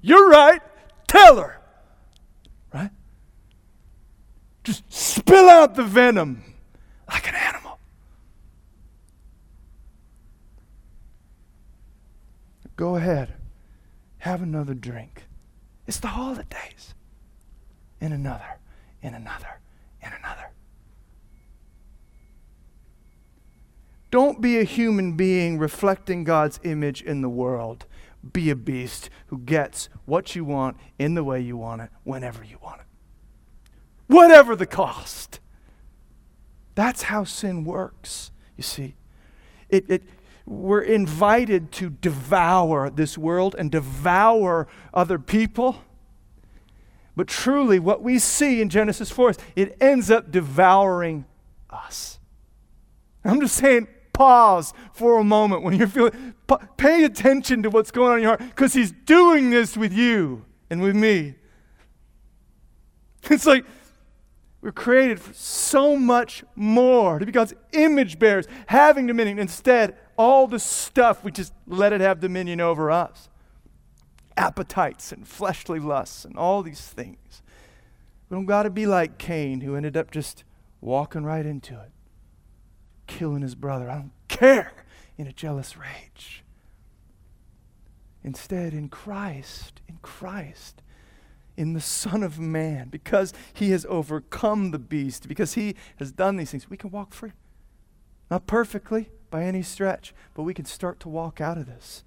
[0.00, 0.62] You're right.
[1.06, 1.60] Tell her.
[2.72, 2.90] Right?
[4.64, 6.42] Just spill out the venom
[7.08, 7.78] like an animal.
[12.76, 13.34] Go ahead.
[14.18, 15.24] Have another drink.
[15.86, 16.95] It's the holidays.
[18.00, 18.58] And another,
[19.02, 19.60] and another,
[20.02, 20.50] and another.
[24.10, 27.86] Don't be a human being reflecting God's image in the world.
[28.32, 32.44] Be a beast who gets what you want in the way you want it, whenever
[32.44, 32.86] you want it.
[34.06, 35.40] Whatever the cost.
[36.74, 38.94] That's how sin works, you see.
[39.68, 40.02] It, it,
[40.44, 45.82] we're invited to devour this world and devour other people.
[47.16, 51.24] But truly, what we see in Genesis 4 is it ends up devouring
[51.70, 52.18] us.
[53.24, 56.34] I'm just saying, pause for a moment when you're feeling,
[56.76, 60.44] pay attention to what's going on in your heart because He's doing this with you
[60.70, 61.34] and with me.
[63.28, 63.64] It's like
[64.60, 69.40] we're created for so much more to be God's image bearers, having dominion.
[69.40, 73.28] Instead, all the stuff, we just let it have dominion over us
[74.36, 77.42] appetites and fleshly lusts and all these things.
[78.28, 80.44] We don't got to be like Cain, who ended up just
[80.80, 81.90] walking right into it,
[83.06, 83.88] killing his brother.
[83.88, 84.72] I don't care
[85.16, 86.42] in a jealous rage.
[88.24, 90.82] Instead, in Christ, in Christ,
[91.56, 96.36] in the Son of Man, because he has overcome the beast, because he has done
[96.36, 97.32] these things, we can walk free.
[98.30, 102.04] Not perfectly, by any stretch, but we can start to walk out of this.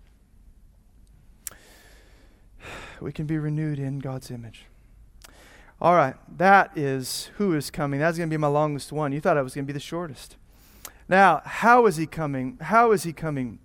[3.02, 4.66] We can be renewed in God's image.
[5.82, 8.00] All right, that is who is coming.
[8.02, 9.14] That's going to be my longest one.
[9.14, 10.36] You thought I was going to be the shortest.
[11.08, 12.58] Now, how is he coming?
[12.60, 13.60] How is he coming?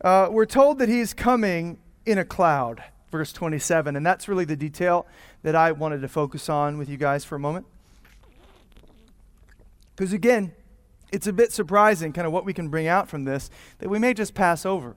[0.00, 4.56] Uh, we're told that he's coming in a cloud, verse 27, and that's really the
[4.56, 5.06] detail
[5.42, 7.66] that I wanted to focus on with you guys for a moment.
[9.94, 10.52] Because again,
[11.12, 13.98] it's a bit surprising, kind of what we can bring out from this, that we
[13.98, 14.96] may just pass over.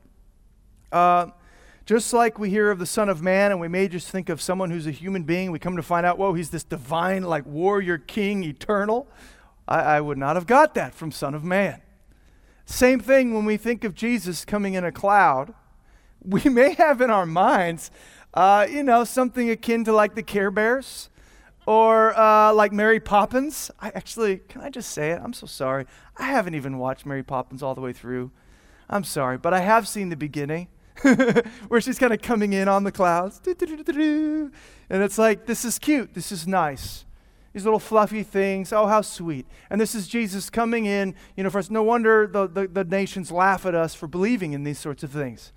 [0.92, 1.28] Uh,
[1.88, 4.42] just like we hear of the Son of Man and we may just think of
[4.42, 7.46] someone who's a human being, we come to find out, whoa, he's this divine, like
[7.46, 9.08] warrior king, eternal.
[9.70, 11.82] I, I would not have got that from Son of Man.
[12.66, 15.54] Same thing when we think of Jesus coming in a cloud.
[16.26, 17.90] We may have in our minds,
[18.34, 21.10] uh, you know, something akin to like the Care Bears
[21.66, 23.72] or uh, like Mary Poppins.
[23.80, 25.22] I actually, can I just say it?
[25.24, 25.86] I'm so sorry.
[26.18, 28.32] I haven't even watched Mary Poppins all the way through.
[28.90, 30.68] I'm sorry, but I have seen the beginning
[31.68, 33.42] where she's kind of coming in on the clouds.
[34.90, 36.14] And it's like, this is cute.
[36.14, 37.04] This is nice.
[37.52, 38.72] These little fluffy things.
[38.72, 39.46] Oh, how sweet.
[39.70, 41.70] And this is Jesus coming in, you know, for us.
[41.70, 45.12] No wonder the, the, the nations laugh at us for believing in these sorts of
[45.12, 45.52] things.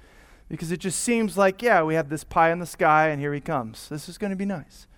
[0.48, 3.33] Because it just seems like, yeah, we have this pie in the sky and here
[3.33, 3.88] he comes.
[3.88, 4.88] This is going to be nice.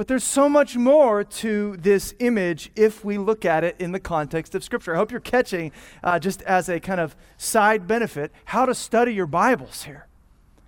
[0.00, 4.00] But there's so much more to this image if we look at it in the
[4.00, 4.94] context of Scripture.
[4.94, 9.12] I hope you're catching, uh, just as a kind of side benefit, how to study
[9.12, 10.06] your Bibles here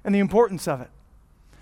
[0.05, 0.90] and the importance of it.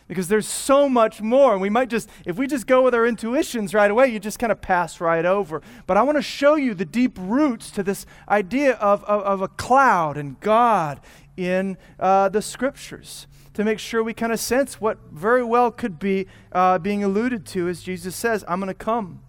[0.09, 1.53] Because there's so much more.
[1.53, 4.41] And we might just, if we just go with our intuitions right away, you just
[4.41, 5.63] kind of pass right over.
[5.87, 9.43] But I want to show you the deep roots to this idea of, of, of
[9.43, 11.01] a cloud and God
[11.37, 13.29] in uh, the Scriptures
[13.61, 17.45] to make sure we kind of sense what very well could be uh, being alluded
[17.47, 19.23] to as Jesus says, I'm going to come,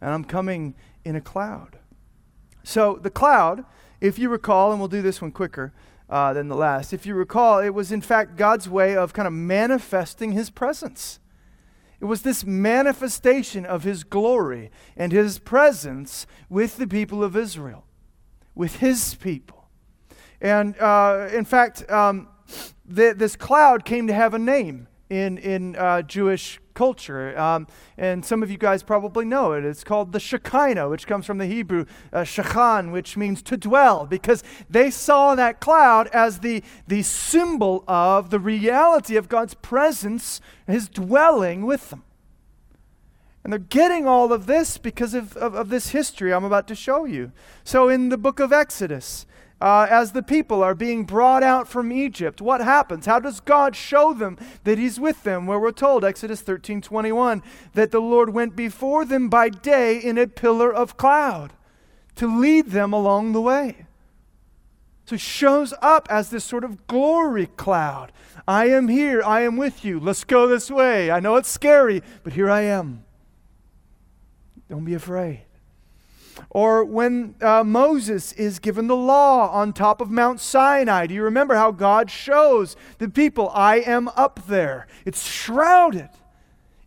[0.00, 1.78] and I'm coming in a cloud.
[2.62, 3.64] So, the cloud,
[4.00, 5.74] if you recall, and we'll do this one quicker
[6.08, 9.28] uh, than the last, if you recall, it was in fact God's way of kind
[9.28, 11.20] of manifesting his presence.
[12.00, 17.84] It was this manifestation of his glory and his presence with the people of Israel,
[18.54, 19.68] with his people.
[20.40, 22.28] And uh, in fact, um,
[22.84, 27.38] this cloud came to have a name in, in uh, Jewish culture.
[27.38, 27.66] Um,
[27.96, 29.64] and some of you guys probably know it.
[29.64, 32.24] It's called the Shekinah, which comes from the Hebrew uh,
[32.90, 38.40] which means to dwell, because they saw that cloud as the, the symbol of the
[38.40, 42.02] reality of God's presence, his dwelling with them.
[43.44, 46.74] And they're getting all of this because of, of, of this history I'm about to
[46.74, 47.30] show you.
[47.62, 49.26] So in the book of Exodus,
[49.60, 53.06] uh, as the people are being brought out from Egypt, what happens?
[53.06, 55.46] How does God show them that He's with them?
[55.46, 57.42] Where we're told, Exodus 13 21,
[57.74, 61.52] that the Lord went before them by day in a pillar of cloud
[62.16, 63.86] to lead them along the way.
[65.06, 68.10] So he shows up as this sort of glory cloud.
[68.48, 69.22] I am here.
[69.22, 70.00] I am with you.
[70.00, 71.10] Let's go this way.
[71.10, 73.04] I know it's scary, but here I am.
[74.68, 75.42] Don't be afraid.
[76.50, 81.06] Or when uh, Moses is given the law on top of Mount Sinai.
[81.06, 84.86] Do you remember how God shows the people, I am up there?
[85.04, 86.10] It's shrouded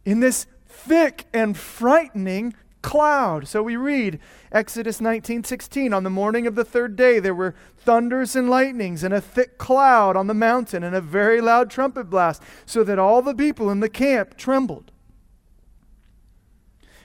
[0.06, 3.48] in this thick and frightening cloud.
[3.48, 4.20] So we read
[4.52, 9.14] Exodus 19:16 on the morning of the third day there were thunders and lightnings and
[9.14, 13.22] a thick cloud on the mountain and a very loud trumpet blast so that all
[13.22, 14.92] the people in the camp trembled.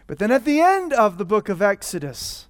[0.07, 2.49] But then at the end of the book of Exodus,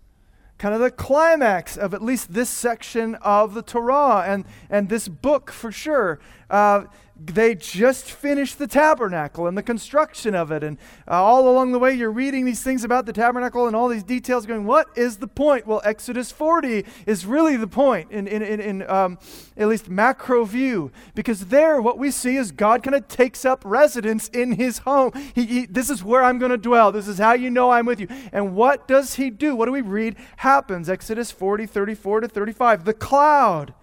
[0.58, 5.08] kind of the climax of at least this section of the Torah and, and this
[5.08, 6.84] book for sure, uh,
[7.26, 10.64] they just finished the tabernacle and the construction of it.
[10.64, 13.88] And uh, all along the way, you're reading these things about the tabernacle and all
[13.88, 15.66] these details, going, What is the point?
[15.66, 19.18] Well, Exodus 40 is really the point in, in, in, in um,
[19.56, 23.62] at least macro view, because there, what we see is God kind of takes up
[23.64, 25.12] residence in his home.
[25.34, 26.92] He, he, this is where I'm going to dwell.
[26.92, 28.08] This is how you know I'm with you.
[28.32, 29.54] And what does he do?
[29.54, 30.88] What do we read happens?
[30.88, 32.84] Exodus 40, 34 to 35.
[32.84, 33.74] The cloud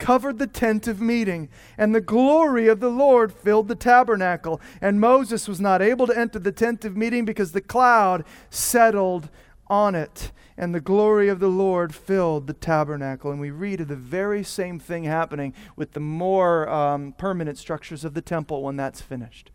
[0.00, 4.60] covered the tent of meeting, and the glory of the Lord filled the tabernacle.
[4.80, 9.28] And Moses was not able to enter the tent of meeting because the cloud settled
[9.68, 13.30] on it, and the glory of the Lord filled the tabernacle.
[13.30, 18.04] And we read of the very same thing happening with the more um, permanent structures
[18.04, 19.52] of the temple when that's finished.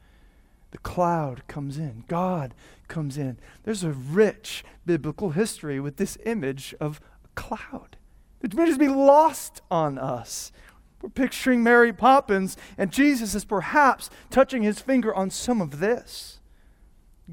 [0.71, 2.53] The cloud comes in, God
[2.87, 3.37] comes in.
[3.63, 7.97] There's a rich biblical history with this image of a cloud.
[8.45, 10.51] It may just be lost on us.
[11.01, 16.39] We're picturing Mary Poppins, and Jesus is perhaps touching his finger on some of this.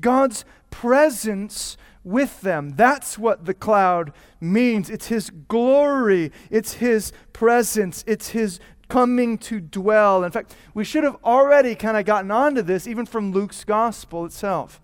[0.00, 2.70] God's presence with them.
[2.76, 4.88] That's what the cloud means.
[4.88, 8.58] It's his glory, it's his presence, it's his
[8.88, 10.24] coming to dwell.
[10.24, 14.24] In fact, we should have already kind of gotten onto this even from Luke's gospel
[14.24, 14.80] itself.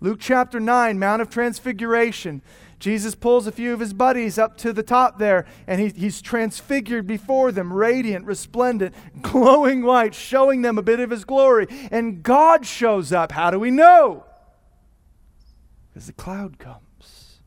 [0.00, 2.42] Luke chapter 9, Mount of Transfiguration.
[2.82, 6.20] Jesus pulls a few of his buddies up to the top there, and he, he's
[6.20, 11.68] transfigured before them, radiant, resplendent, glowing white, showing them a bit of his glory.
[11.92, 13.30] And God shows up.
[13.30, 14.24] How do we know?
[15.88, 17.38] Because the cloud comes.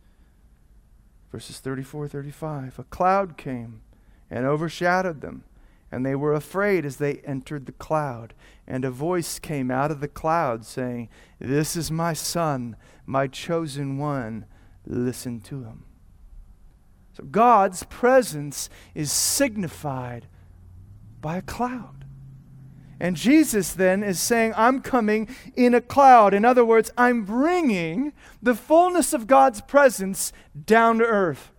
[1.34, 2.80] Verses 34 35.
[2.80, 3.82] A cloud came
[4.32, 5.44] and overshadowed them,
[5.92, 8.34] and they were afraid as they entered the cloud.
[8.66, 11.10] And a voice came out of the cloud saying,
[11.40, 14.46] This is my Son, my chosen one
[14.86, 15.84] listen to him.
[17.14, 20.28] So God's presence is signified
[21.22, 22.06] by a cloud.
[23.00, 26.34] And Jesus then is saying, I'm coming in a cloud.
[26.34, 30.32] In other words, I'm bringing the fullness of God's presence
[30.66, 31.52] down to earth.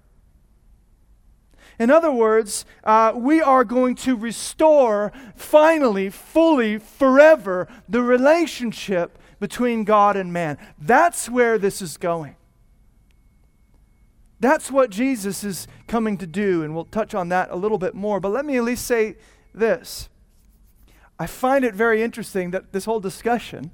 [1.78, 9.84] In other words, uh, we are going to restore finally, fully, forever the relationship between
[9.84, 10.56] God and man.
[10.78, 12.36] That's where this is going.
[14.38, 17.94] That's what Jesus is coming to do, and we'll touch on that a little bit
[17.94, 18.20] more.
[18.20, 19.16] But let me at least say
[19.54, 20.08] this
[21.18, 23.70] I find it very interesting that this whole discussion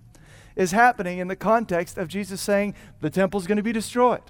[0.54, 4.22] is happening in the context of Jesus saying the temple's going to be destroyed.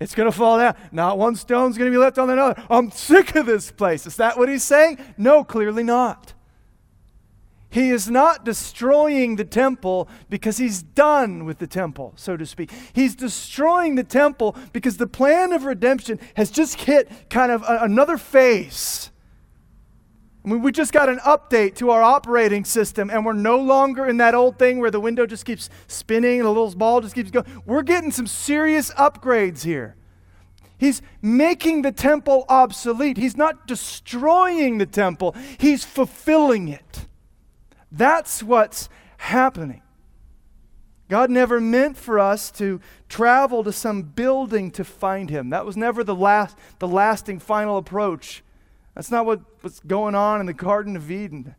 [0.00, 0.74] It's going to fall down.
[0.92, 2.62] Not one stone's going to be left on another.
[2.68, 4.06] I'm sick of this place.
[4.06, 4.98] Is that what he's saying?
[5.16, 6.34] No, clearly not.
[7.68, 12.70] He is not destroying the temple because he's done with the temple, so to speak.
[12.92, 17.80] He's destroying the temple because the plan of redemption has just hit kind of a,
[17.82, 19.10] another phase.
[20.44, 24.06] I mean, we just got an update to our operating system, and we're no longer
[24.06, 27.16] in that old thing where the window just keeps spinning and the little ball just
[27.16, 27.46] keeps going.
[27.66, 29.96] We're getting some serious upgrades here.
[30.78, 33.16] He's making the temple obsolete.
[33.16, 37.06] He's not destroying the temple, he's fulfilling it.
[37.90, 39.82] That's what's happening.
[41.08, 45.50] God never meant for us to travel to some building to find him.
[45.50, 48.42] That was never the last the lasting final approach.
[48.94, 51.54] That's not what, what's going on in the Garden of Eden.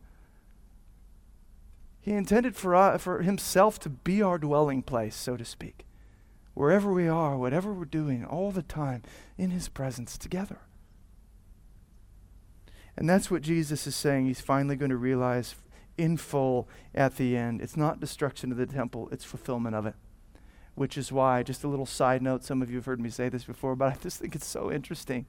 [2.00, 5.86] He intended for, uh, for himself to be our dwelling place, so to speak.
[6.54, 9.02] Wherever we are, whatever we're doing, all the time,
[9.36, 10.58] in his presence together.
[12.96, 15.54] And that's what Jesus is saying he's finally going to realize
[15.98, 17.60] in full at the end.
[17.60, 19.94] It's not destruction of the temple, it's fulfillment of it.
[20.74, 23.28] Which is why, just a little side note, some of you have heard me say
[23.28, 25.26] this before, but I just think it's so interesting.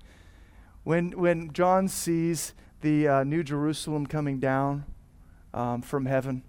[0.83, 4.85] When, when John sees the uh, New Jerusalem coming down
[5.53, 6.43] um, from heaven,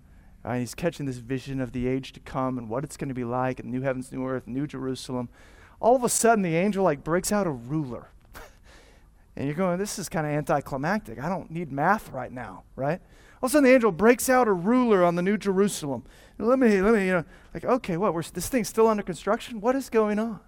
[0.44, 3.14] uh, he's catching this vision of the age to come and what it's going to
[3.14, 5.28] be like, and new heavens, new earth, new Jerusalem.
[5.80, 8.10] All of a sudden, the angel like breaks out a ruler.
[9.36, 11.18] and you're going, this is kind of anticlimactic.
[11.18, 13.00] I don't need math right now, right?
[13.42, 16.04] All of a sudden, the angel breaks out a ruler on the New Jerusalem.
[16.38, 17.24] Let me, let me, you know,
[17.54, 18.12] like, okay, what?
[18.12, 19.60] We're, this thing's still under construction?
[19.60, 20.40] What is going on?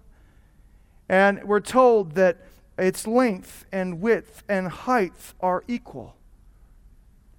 [1.09, 2.37] And we're told that
[2.77, 6.15] its length and width and height are equal.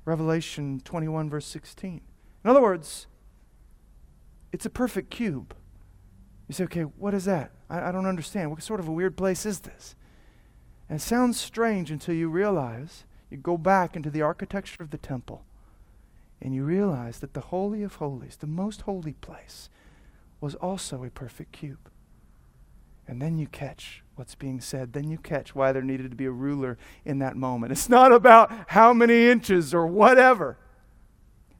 [0.05, 2.00] Revelation 21, verse 16.
[2.44, 3.07] In other words,
[4.52, 5.55] it's a perfect cube.
[6.48, 7.52] You say, okay, what is that?
[7.70, 8.50] I, I don't understand.
[8.50, 9.94] What sort of a weird place is this?
[10.88, 13.05] And it sounds strange until you realize
[13.35, 15.45] you go back into the architecture of the temple
[16.41, 19.68] and you realize that the Holy of Holies, the most holy place,
[20.41, 21.91] was also a perfect cube.
[23.09, 24.93] And then you catch what's being said.
[24.93, 27.72] Then you catch why there needed to be a ruler in that moment.
[27.72, 30.57] It's not about how many inches or whatever,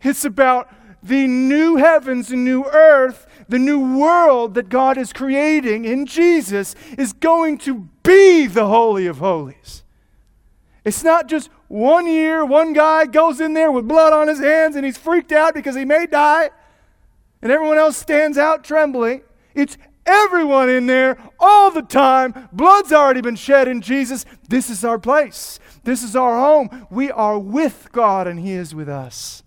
[0.01, 0.73] it's about
[1.03, 6.77] the new heavens and new earth, the new world that God is creating in Jesus
[6.97, 9.84] is going to be the Holy of Holies.
[10.85, 14.77] It's not just one year, one guy goes in there with blood on his hands
[14.77, 16.51] and he's freaked out because he may die,
[17.41, 19.23] and everyone else stands out trembling.
[19.55, 22.49] It's everyone in there all the time.
[22.53, 24.27] Blood's already been shed in Jesus.
[24.49, 26.87] This is our place, this is our home.
[26.91, 29.43] We are with God, and He is with us.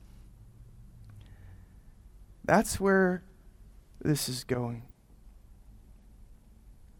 [2.43, 3.23] That's where
[4.01, 4.83] this is going.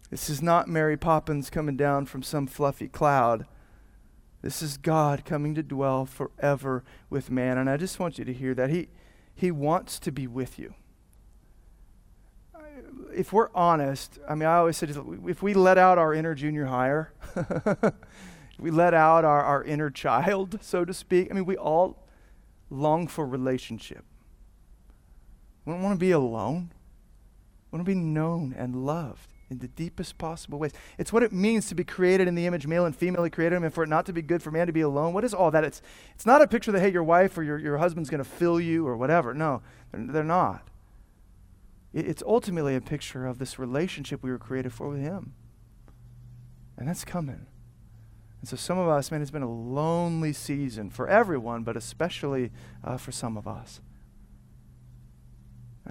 [0.10, 3.46] This is not Mary Poppins coming down from some fluffy cloud.
[4.42, 7.58] This is God coming to dwell forever with man.
[7.58, 8.70] And I just want you to hear that.
[8.70, 8.90] He,
[9.34, 10.74] he wants to be with you.
[13.14, 14.88] If we're honest, I mean, I always say
[15.28, 17.14] if we let out our inner junior higher,
[18.60, 22.06] we let out our, our inner child, so to speak, I mean, we all
[22.70, 24.04] long for relationship.
[25.66, 26.74] We don't want to be alone.
[27.72, 30.74] We want to be known and loved in the deepest possible ways.
[30.98, 33.28] It's what it means to be created in the image, male and female.
[33.30, 35.14] Created him, and for it not to be good for man to be alone.
[35.14, 35.64] What is all that?
[35.64, 35.82] It's,
[36.14, 38.60] it's not a picture that, hey, your wife or your, your husband's going to fill
[38.60, 39.34] you or whatever.
[39.34, 40.68] No, they're, they're not.
[41.94, 45.34] It, it's ultimately a picture of this relationship we were created for with him.
[46.78, 47.48] And that's coming.
[48.42, 52.52] And so, some of us, man, it's been a lonely season for everyone, but especially
[52.84, 53.82] uh, for some of us.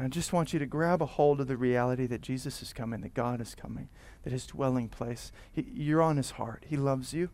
[0.05, 3.01] I just want you to grab a hold of the reality that Jesus is coming,
[3.01, 3.89] that God is coming,
[4.25, 6.65] that his dwelling place, he, you're on his heart.
[6.67, 7.31] He loves you,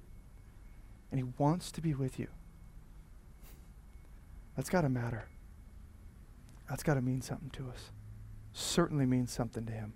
[1.10, 2.28] and he wants to be with you.
[4.56, 5.28] That's got to matter.
[6.68, 7.90] That's got to mean something to us.
[8.52, 9.94] Certainly means something to him.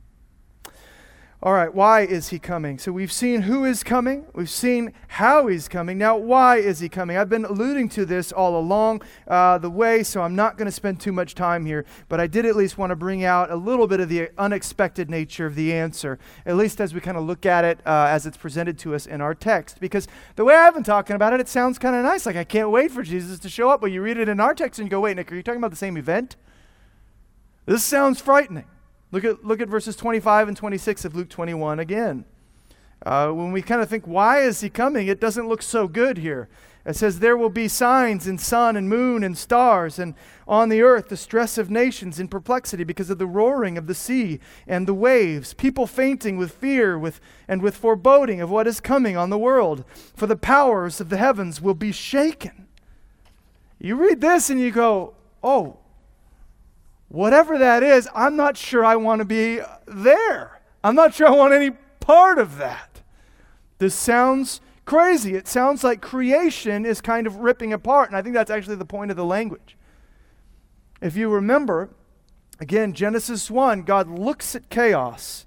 [1.42, 2.78] All right, why is he coming?
[2.78, 5.98] So we've seen who is coming, we've seen how he's coming.
[5.98, 7.18] Now, why is he coming?
[7.18, 10.72] I've been alluding to this all along uh, the way, so I'm not going to
[10.72, 13.56] spend too much time here, but I did at least want to bring out a
[13.56, 17.24] little bit of the unexpected nature of the answer, at least as we kind of
[17.24, 19.78] look at it uh, as it's presented to us in our text.
[19.78, 22.24] Because the way I've been talking about it, it sounds kind of nice.
[22.24, 24.54] Like I can't wait for Jesus to show up, but you read it in our
[24.54, 26.36] text and you go, wait, Nick, are you talking about the same event?
[27.66, 28.64] This sounds frightening.
[29.16, 32.26] Look at, look at verses 25 and 26 of Luke 21 again.
[33.06, 35.06] Uh, when we kind of think, why is he coming?
[35.06, 36.50] It doesn't look so good here.
[36.84, 40.14] It says, There will be signs in sun and moon and stars, and
[40.46, 43.94] on the earth the stress of nations in perplexity because of the roaring of the
[43.94, 48.80] sea and the waves, people fainting with fear with, and with foreboding of what is
[48.80, 49.82] coming on the world.
[50.14, 52.66] For the powers of the heavens will be shaken.
[53.78, 55.78] You read this and you go, Oh,
[57.16, 60.60] whatever that is, I'm not sure I want to be there.
[60.84, 63.00] I'm not sure I want any part of that.
[63.78, 65.34] This sounds crazy.
[65.34, 68.84] It sounds like creation is kind of ripping apart, and I think that's actually the
[68.84, 69.76] point of the language.
[71.00, 71.90] If you remember,
[72.60, 75.46] again, Genesis 1, God looks at chaos.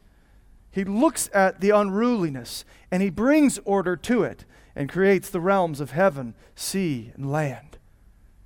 [0.72, 4.46] He looks at the unruliness, and he brings order to it
[4.76, 7.78] and creates the realms of heaven, sea, and land.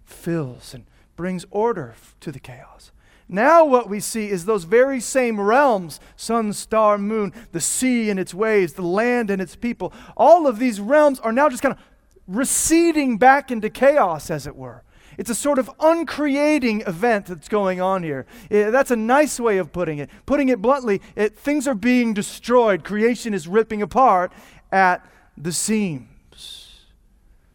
[0.03, 2.91] Fills and brings order to the chaos.
[3.34, 8.19] Now, what we see is those very same realms sun, star, moon, the sea and
[8.19, 9.91] its waves, the land and its people.
[10.15, 11.79] All of these realms are now just kind of
[12.27, 14.84] receding back into chaos, as it were.
[15.17, 18.27] It's a sort of uncreating event that's going on here.
[18.51, 20.11] It, that's a nice way of putting it.
[20.27, 22.84] Putting it bluntly, it, things are being destroyed.
[22.84, 24.31] Creation is ripping apart
[24.71, 25.03] at
[25.36, 26.81] the seams.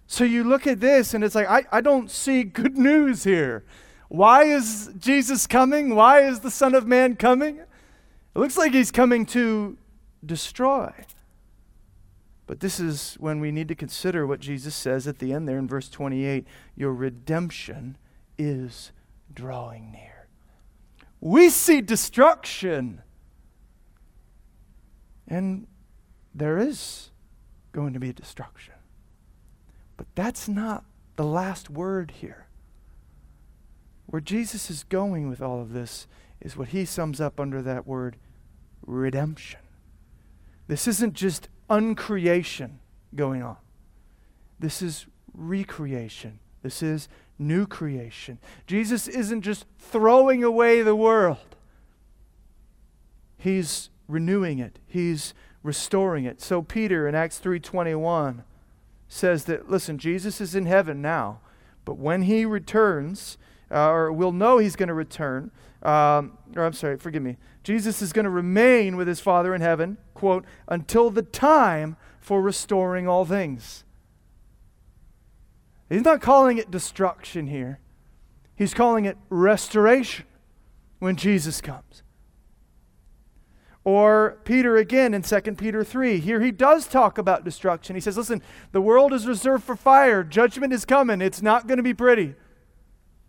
[0.08, 3.62] So you look at this and it's like, I, I don't see good news here.
[4.08, 5.94] Why is Jesus coming?
[5.94, 7.58] Why is the Son of Man coming?
[7.58, 9.76] It looks like he's coming to
[10.24, 10.92] destroy.
[12.46, 15.58] But this is when we need to consider what Jesus says at the end there
[15.58, 17.98] in verse 28 Your redemption
[18.38, 18.92] is
[19.32, 20.28] drawing near.
[21.20, 23.02] We see destruction.
[25.26, 25.66] And
[26.34, 27.10] there is
[27.72, 28.74] going to be destruction.
[29.98, 30.84] But that's not
[31.16, 32.47] the last word here.
[34.08, 36.06] Where Jesus is going with all of this
[36.40, 38.16] is what he sums up under that word
[38.86, 39.60] redemption.
[40.66, 42.78] This isn't just uncreation
[43.14, 43.56] going on,
[44.58, 46.40] this is recreation.
[46.62, 48.38] This is new creation.
[48.66, 51.56] Jesus isn't just throwing away the world.
[53.36, 54.80] He's renewing it.
[54.86, 56.40] He's restoring it.
[56.40, 58.42] So Peter in Acts 3:21
[59.06, 61.40] says that listen, Jesus is in heaven now,
[61.84, 63.38] but when he returns,
[63.70, 65.50] uh, or we'll know he's going to return.
[65.82, 67.36] Um, or I'm sorry, forgive me.
[67.62, 72.42] Jesus is going to remain with his Father in heaven, quote, until the time for
[72.42, 73.84] restoring all things.
[75.88, 77.80] He's not calling it destruction here,
[78.56, 80.26] he's calling it restoration
[80.98, 82.02] when Jesus comes.
[83.84, 86.18] Or Peter again in 2 Peter 3.
[86.18, 87.96] Here he does talk about destruction.
[87.96, 88.42] He says, Listen,
[88.72, 90.22] the world is reserved for fire.
[90.22, 91.22] Judgment is coming.
[91.22, 92.34] It's not going to be pretty.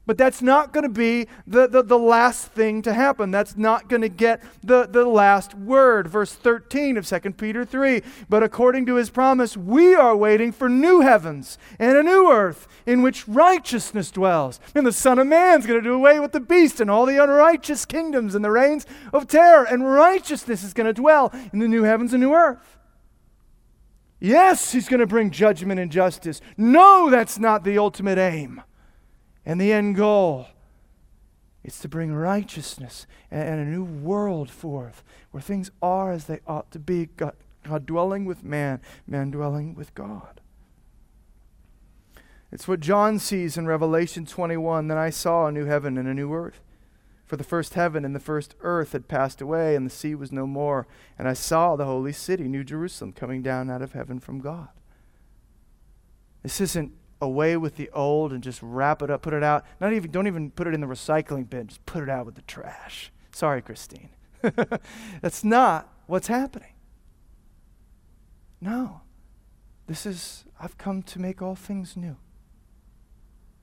[0.10, 3.30] But that's not going to be the, the, the, last thing to happen.
[3.30, 6.08] That's not going to get the, the last word.
[6.08, 8.02] Verse 13 of 2 Peter 3.
[8.28, 12.68] But according to his promise, we are waiting for new heavens and a new earth
[12.88, 14.60] in which righteousness dwells.
[14.74, 17.24] And the Son of Man's going to do away with the beast and all the
[17.24, 19.64] unrighteous kingdoms and the reigns of terror.
[19.64, 22.80] And righteousness is going to dwell in the new heavens and new earth.
[24.20, 26.42] Yes, he's going to bring judgment and justice.
[26.58, 28.64] No, that's not the ultimate aim.
[29.46, 30.48] And the end goal
[31.64, 36.72] is to bring righteousness and, a new world forth where things are as they ought
[36.72, 40.42] to be God, God dwelling with man, man dwelling with God.
[42.52, 46.14] It's what John sees in Revelation 21 Then I saw a new heaven and a
[46.14, 46.62] new earth.
[47.26, 50.32] For the first heaven and the first earth had passed away, and the sea was
[50.32, 50.88] no more.
[51.16, 54.70] And I saw the holy city, New Jerusalem, coming down out of heaven from God.
[56.42, 56.92] This isn't
[57.22, 59.66] away with the old and just wrap it up, put it out.
[59.80, 62.36] Not even don't even put it in the recycling bin, just put it out with
[62.36, 63.12] the trash.
[63.32, 64.10] Sorry, Christine.
[65.22, 66.74] That's not what's happening.
[68.62, 69.02] No.
[69.88, 72.18] This is I've come to make all things new.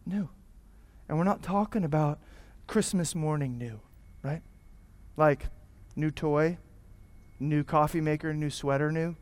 [0.05, 0.29] New.
[1.09, 2.19] And we're not talking about
[2.67, 3.81] Christmas morning new,
[4.23, 4.43] right?
[5.17, 5.47] Like
[5.95, 6.59] new toy,
[7.39, 9.17] new coffee maker, new sweater new.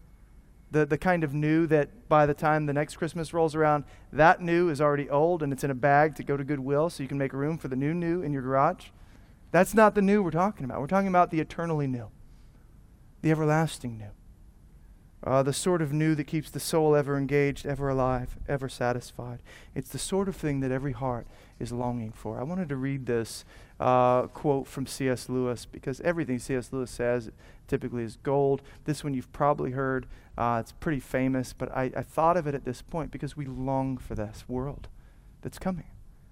[0.75, 4.41] The, the kind of new that by the time the next Christmas rolls around, that
[4.41, 7.09] new is already old and it's in a bag to go to Goodwill so you
[7.09, 8.87] can make room for the new new in your garage.
[9.53, 10.81] That's not the new we're talking about.
[10.81, 12.09] We're talking about the eternally new,
[13.23, 14.11] the everlasting new.
[15.23, 19.39] Uh, the sort of new that keeps the soul ever engaged, ever alive, ever satisfied.
[19.75, 21.27] It's the sort of thing that every heart
[21.59, 22.39] is longing for.
[22.39, 23.45] I wanted to read this
[23.81, 25.31] uh, quote from C.S.
[25.31, 26.73] Lewis because everything C.S.
[26.73, 27.31] Lewis says
[27.69, 28.61] typically is gold.
[28.85, 30.07] This one you've probably heard.
[30.37, 33.47] Uh, it's pretty famous, but I, I thought of it at this point because we
[33.47, 34.89] long for this world
[35.43, 35.87] that's coming.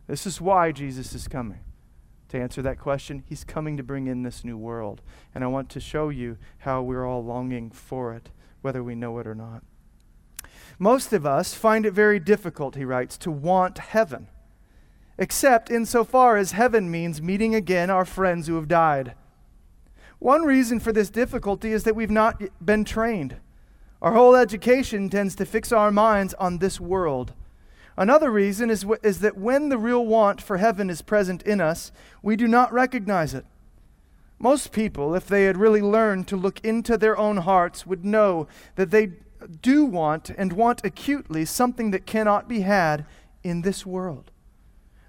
[0.07, 1.61] This is why Jesus is coming.
[2.31, 5.03] To answer that question, he's coming to bring in this new world.
[5.35, 8.31] And I want to show you how we're all longing for it,
[8.63, 9.63] whether we know it or not.
[10.79, 14.29] Most of us find it very difficult, he writes, to want heaven
[15.19, 19.15] except insofar as heaven means meeting again our friends who have died.
[20.19, 23.37] One reason for this difficulty is that we've not been trained.
[24.03, 27.35] Our whole education tends to fix our minds on this world.
[27.97, 31.93] Another reason is, is that when the real want for heaven is present in us,
[32.21, 33.45] we do not recognize it.
[34.41, 38.49] Most people, if they had really learned to look into their own hearts, would know
[38.75, 39.13] that they
[39.61, 43.07] do want and want acutely something that cannot be had
[43.45, 44.32] in this world.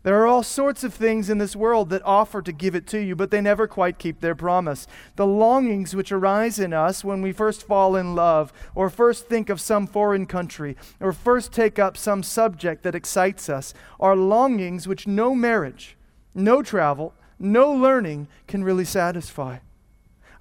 [0.03, 2.99] There are all sorts of things in this world that offer to give it to
[2.99, 4.85] you, but they never quite keep their promise.
[5.15, 9.49] The longings which arise in us when we first fall in love, or first think
[9.49, 14.89] of some foreign country, or first take up some subject that excites us, are longings
[14.89, 15.95] which no marriage,
[16.35, 19.59] no travel, no learning can really satisfy.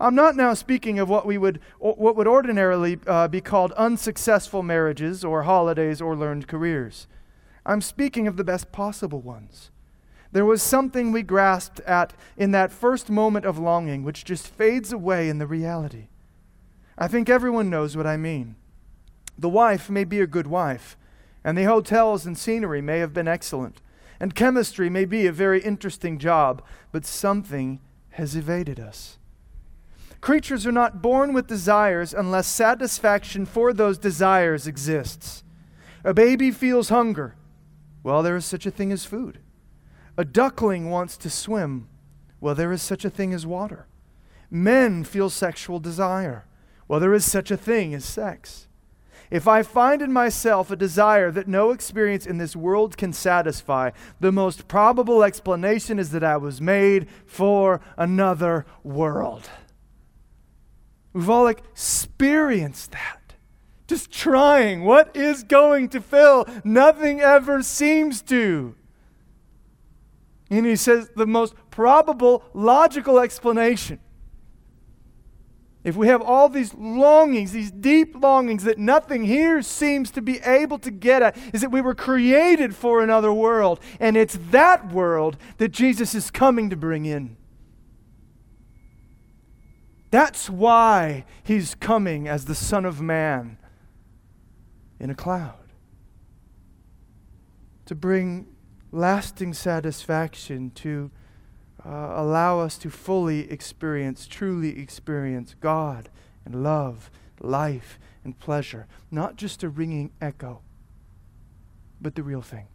[0.00, 4.64] I'm not now speaking of what we would what would ordinarily uh, be called unsuccessful
[4.64, 7.06] marriages or holidays or learned careers.
[7.64, 9.70] I'm speaking of the best possible ones.
[10.32, 14.92] There was something we grasped at in that first moment of longing which just fades
[14.92, 16.08] away in the reality.
[16.98, 18.56] I think everyone knows what I mean.
[19.38, 20.96] The wife may be a good wife,
[21.44, 23.80] and the hotels and scenery may have been excellent,
[24.18, 29.18] and chemistry may be a very interesting job, but something has evaded us.
[30.20, 35.42] Creatures are not born with desires unless satisfaction for those desires exists.
[36.04, 37.34] A baby feels hunger
[38.02, 39.38] well, there is such a thing as food.
[40.16, 41.88] A duckling wants to swim.
[42.40, 43.86] Well, there is such a thing as water.
[44.50, 46.44] Men feel sexual desire.
[46.88, 48.68] Well, there is such a thing as sex.
[49.30, 53.92] If I find in myself a desire that no experience in this world can satisfy,
[54.20, 59.48] the most probable explanation is that I was made for another world.
[61.14, 63.21] We've all experienced that
[63.86, 64.84] just trying.
[64.84, 66.46] What is going to fill?
[66.64, 68.74] Nothing ever seems to.
[70.50, 74.00] And he says the most probable, logical explanation.
[75.84, 80.38] If we have all these longings, these deep longings that nothing here seems to be
[80.40, 83.80] able to get at, is that we were created for another world.
[83.98, 87.36] And it's that world that Jesus is coming to bring in.
[90.12, 93.58] That's why he's coming as the Son of Man
[95.02, 95.58] in a cloud.
[97.86, 98.46] To bring
[98.92, 101.10] lasting satisfaction, to
[101.84, 106.08] uh, allow us to fully experience, truly experience God
[106.44, 108.86] and love, life and pleasure.
[109.10, 110.60] Not just a ringing echo,
[112.00, 112.68] but the real thing.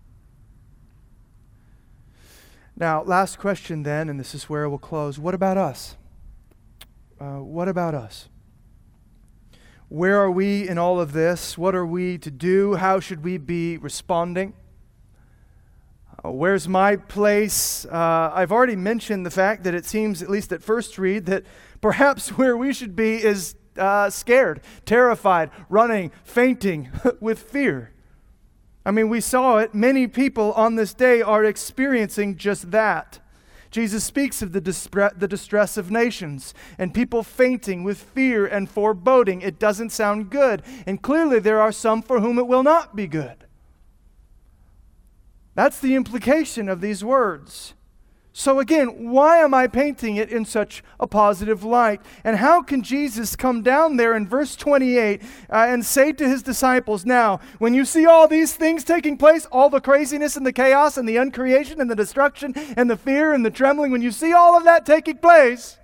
[2.75, 5.17] Now, last question then, and this is where we'll close.
[5.17, 5.95] What about us?
[7.19, 8.27] Uh, what about us?
[9.89, 11.57] Where are we in all of this?
[11.57, 12.75] What are we to do?
[12.75, 14.53] How should we be responding?
[16.25, 17.85] Uh, where's my place?
[17.85, 21.45] Uh, I've already mentioned the fact that it seems, at least at first read, that
[21.79, 26.89] perhaps where we should be is uh, scared, terrified, running, fainting
[27.21, 27.93] with fear.
[28.85, 29.73] I mean, we saw it.
[29.73, 33.19] Many people on this day are experiencing just that.
[33.71, 38.69] Jesus speaks of the, dispre- the distress of nations and people fainting with fear and
[38.69, 39.41] foreboding.
[39.41, 40.63] It doesn't sound good.
[40.85, 43.45] And clearly, there are some for whom it will not be good.
[45.55, 47.73] That's the implication of these words.
[48.39, 52.01] So, again, why am I painting it in such a positive light?
[52.23, 56.43] And how can Jesus come down there in verse 28 uh, and say to his
[56.43, 60.53] disciples, Now, when you see all these things taking place, all the craziness and the
[60.53, 64.11] chaos and the uncreation and the destruction and the fear and the trembling, when you
[64.11, 65.79] see all of that taking place,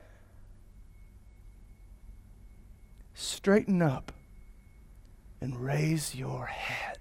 [3.16, 4.12] straighten up
[5.42, 7.00] and raise your head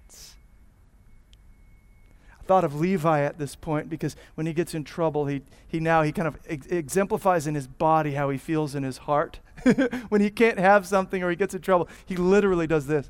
[2.45, 6.01] thought of Levi at this point because when he gets in trouble, he, he now
[6.01, 9.39] he kind of ex- exemplifies in his body how he feels in his heart.
[10.09, 13.09] when he can't have something or he gets in trouble, he literally does this.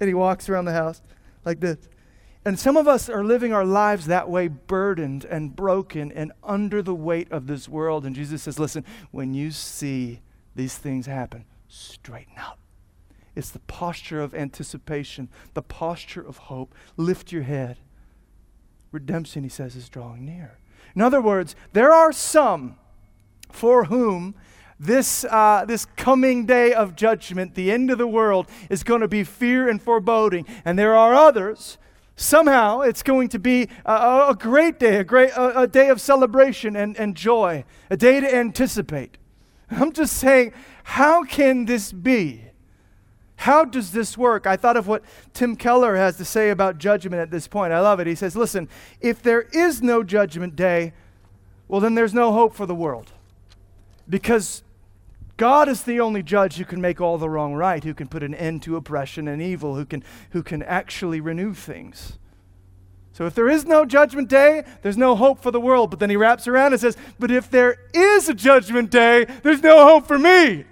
[0.00, 1.00] And he walks around the house
[1.44, 1.78] like this.
[2.44, 6.82] And some of us are living our lives that way, burdened and broken and under
[6.82, 8.04] the weight of this world.
[8.04, 10.20] And Jesus says, Listen, when you see
[10.56, 12.61] these things happen, straighten up.
[13.34, 16.74] It's the posture of anticipation, the posture of hope.
[16.96, 17.78] Lift your head.
[18.90, 20.58] Redemption, he says, is drawing near.
[20.94, 22.76] In other words, there are some
[23.50, 24.34] for whom
[24.78, 29.08] this, uh, this coming day of judgment, the end of the world, is going to
[29.08, 30.44] be fear and foreboding.
[30.64, 31.78] And there are others,
[32.16, 36.00] somehow it's going to be a, a great day, a, great, a, a day of
[36.00, 39.18] celebration and, and joy, a day to anticipate.
[39.70, 40.52] I'm just saying,
[40.84, 42.44] how can this be?
[43.42, 44.46] How does this work?
[44.46, 45.02] I thought of what
[45.34, 47.72] Tim Keller has to say about judgment at this point.
[47.72, 48.06] I love it.
[48.06, 48.68] He says, Listen,
[49.00, 50.92] if there is no judgment day,
[51.66, 53.10] well, then there's no hope for the world.
[54.08, 54.62] Because
[55.38, 58.22] God is the only judge who can make all the wrong right, who can put
[58.22, 62.18] an end to oppression and evil, who can, who can actually renew things.
[63.12, 65.90] So if there is no judgment day, there's no hope for the world.
[65.90, 69.64] But then he wraps around and says, But if there is a judgment day, there's
[69.64, 70.64] no hope for me.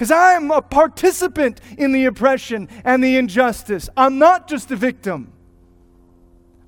[0.00, 3.90] Because I'm a participant in the oppression and the injustice.
[3.98, 5.30] I'm not just a victim.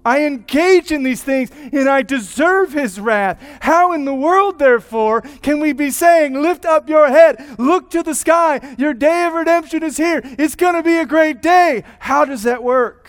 [0.04, 3.42] I engage in these things and I deserve his wrath.
[3.62, 8.02] How in the world, therefore, can we be saying, Lift up your head, look to
[8.02, 11.84] the sky, your day of redemption is here, it's going to be a great day?
[12.00, 13.08] How does that work?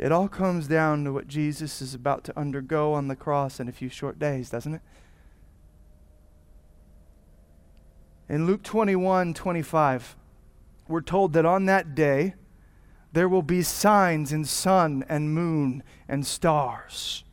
[0.00, 3.68] It all comes down to what Jesus is about to undergo on the cross in
[3.68, 4.82] a few short days, doesn't it?
[8.28, 10.16] In Luke 21 25,
[10.86, 12.34] we're told that on that day
[13.12, 17.24] there will be signs in sun and moon and stars.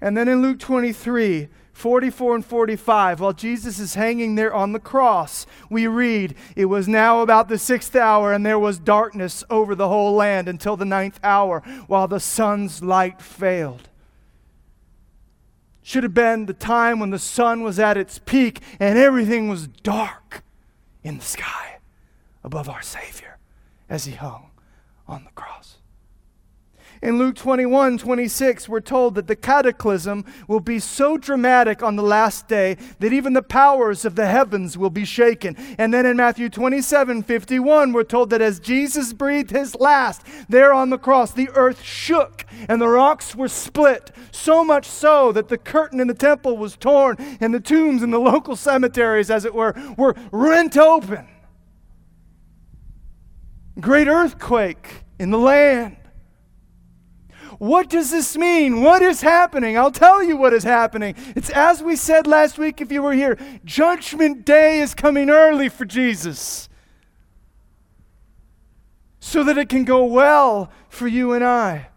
[0.00, 4.78] And then in Luke 23, 44 and 45, while Jesus is hanging there on the
[4.78, 9.74] cross, we read, It was now about the sixth hour, and there was darkness over
[9.74, 13.88] the whole land until the ninth hour, while the sun's light failed
[15.84, 19.68] should have been the time when the sun was at its peak and everything was
[19.68, 20.42] dark
[21.02, 21.78] in the sky
[22.42, 23.36] above our Savior
[23.90, 24.50] as he hung
[25.06, 25.73] on the cross.
[27.04, 32.02] In Luke 21 26, we're told that the cataclysm will be so dramatic on the
[32.02, 35.54] last day that even the powers of the heavens will be shaken.
[35.76, 40.72] And then in Matthew 27 51, we're told that as Jesus breathed his last there
[40.72, 45.48] on the cross, the earth shook and the rocks were split, so much so that
[45.48, 49.44] the curtain in the temple was torn and the tombs in the local cemeteries, as
[49.44, 51.28] it were, were rent open.
[53.78, 55.98] Great earthquake in the land.
[57.64, 58.82] What does this mean?
[58.82, 59.78] What is happening?
[59.78, 61.14] I'll tell you what is happening.
[61.34, 65.70] It's as we said last week, if you were here Judgment Day is coming early
[65.70, 66.68] for Jesus
[69.18, 71.88] so that it can go well for you and I.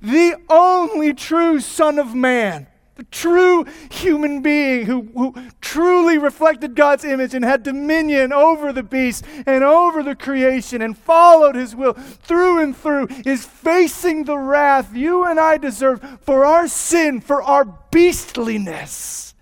[0.00, 7.04] The only true Son of Man the true human being who, who truly reflected God's
[7.04, 11.94] image and had dominion over the beast and over the creation and followed his will
[11.94, 17.42] through and through, is facing the wrath you and I deserve for our sin, for
[17.42, 19.34] our beastliness,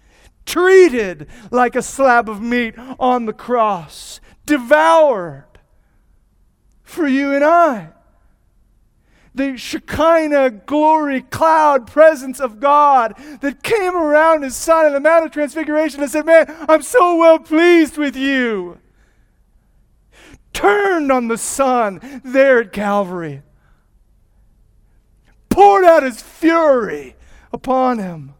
[0.46, 5.44] treated like a slab of meat on the cross, devoured
[6.82, 7.90] for you and I
[9.34, 15.24] the Shekinah glory cloud presence of God that came around his son in the Mount
[15.24, 18.78] of Transfiguration and said, Man, I'm so well pleased with you.
[20.52, 23.42] Turned on the son there at Calvary,
[25.48, 27.16] poured out his fury
[27.52, 28.34] upon him.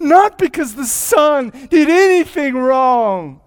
[0.00, 3.40] Not because the son did anything wrong,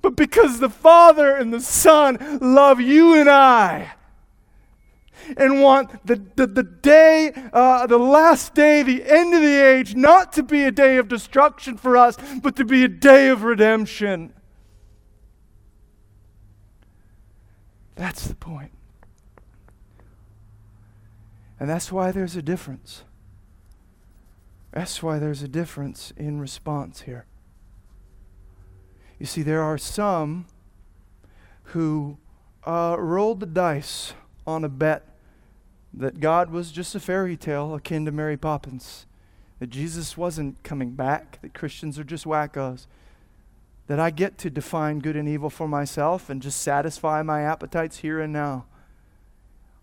[0.00, 3.92] but because the Father and the Son love you and I
[5.36, 9.94] and want the, the, the day, uh, the last day, the end of the age,
[9.94, 13.42] not to be a day of destruction for us, but to be a day of
[13.42, 14.32] redemption.
[17.94, 18.72] That's the point.
[21.60, 23.04] And that's why there's a difference.
[24.72, 27.26] That's why there's a difference in response here.
[29.20, 30.46] You see, there are some
[31.68, 32.18] who
[32.64, 34.14] uh, rolled the dice
[34.46, 35.13] on a bet
[35.96, 39.06] that God was just a fairy tale akin to Mary Poppins,
[39.60, 42.86] that Jesus wasn't coming back, that Christians are just wackos,
[43.86, 47.98] that I get to define good and evil for myself and just satisfy my appetites
[47.98, 48.66] here and now.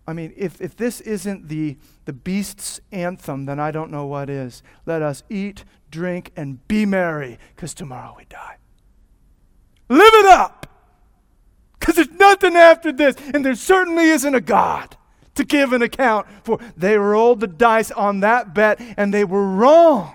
[0.06, 4.28] I mean, if, if this isn't the, the beast's anthem, then I don't know what
[4.28, 4.62] is.
[4.84, 8.56] Let us eat, drink, and be merry, because tomorrow we die.
[9.88, 10.66] Live it up!
[11.78, 14.96] Because there's nothing after this, and there certainly isn't a God
[15.34, 16.58] to give an account for.
[16.76, 20.14] They rolled the dice on that bet, and they were wrong.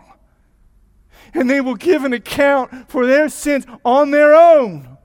[1.34, 4.98] And they will give an account for their sins on their own.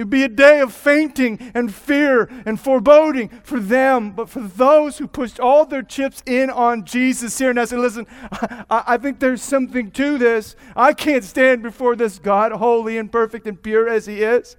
[0.00, 4.96] It'd be a day of fainting and fear and foreboding for them, but for those
[4.96, 7.50] who pushed all their chips in on Jesus here.
[7.50, 10.56] And I said, listen, I, I, think there's something to this.
[10.74, 14.56] I can't stand before this God, holy and perfect and pure as He is.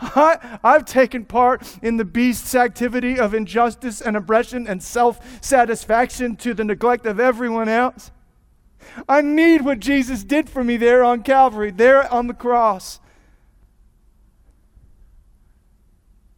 [0.00, 6.36] I, I've taken part in the beast's activity of injustice and oppression and self satisfaction
[6.36, 8.10] to the neglect of everyone else.
[9.08, 13.00] I need what Jesus did for me there on Calvary, there on the cross.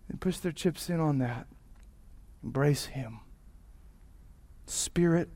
[0.08, 1.46] And push their chips in on that.
[2.42, 3.20] Embrace Him.
[4.66, 5.28] Spirit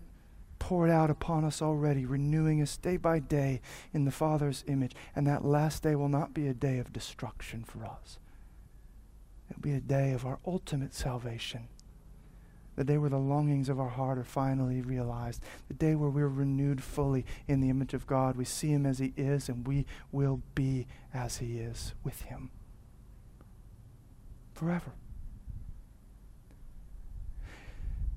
[0.65, 3.61] poured out upon us already, renewing us day by day
[3.93, 4.93] in the Father's image.
[5.15, 8.19] And that last day will not be a day of destruction for us.
[9.51, 11.69] It'll be a day of our ultimate salvation.
[12.77, 15.43] The day where the longings of our heart are finally realized.
[15.69, 18.35] The day where we're renewed fully in the image of God.
[18.35, 22.49] We see Him as He is, and we will be as He is with Him
[24.55, 24.93] forever.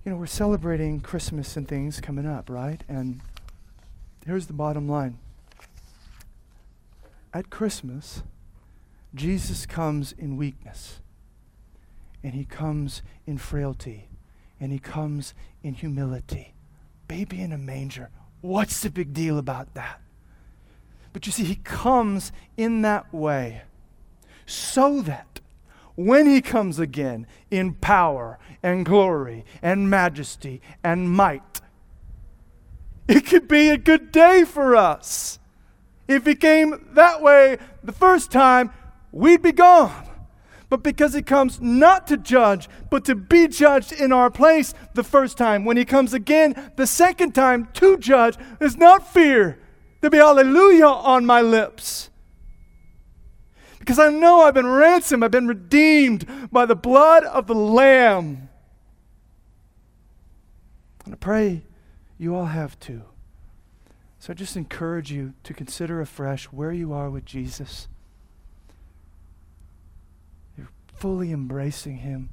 [0.07, 2.81] You know, we're celebrating Christmas and things coming up, right?
[2.87, 3.19] And
[4.25, 5.17] here's the bottom line
[7.33, 8.23] at Christmas,
[9.13, 11.01] Jesus comes in weakness,
[12.23, 14.07] and he comes in frailty,
[14.61, 16.53] and he comes in humility.
[17.09, 18.09] Baby in a manger.
[18.39, 19.99] What's the big deal about that?
[21.11, 23.63] But you see, he comes in that way
[24.45, 25.41] so that
[25.97, 31.59] when he comes again in power and glory and majesty and might.
[33.07, 35.39] It could be a good day for us.
[36.07, 38.71] If he came that way the first time,
[39.11, 40.07] we'd be gone.
[40.69, 45.03] But because he comes not to judge, but to be judged in our place the
[45.03, 49.57] first time, when he comes again the second time to judge, there's not fear.
[49.99, 52.11] There'll be hallelujah on my lips
[53.87, 58.49] because I know I've been ransomed, I've been redeemed by the blood of the Lamb.
[61.05, 61.61] And I pray
[62.17, 63.03] you all have too.
[64.19, 67.87] So I just encourage you to consider afresh where you are with Jesus.
[70.57, 72.29] You're fully embracing Him.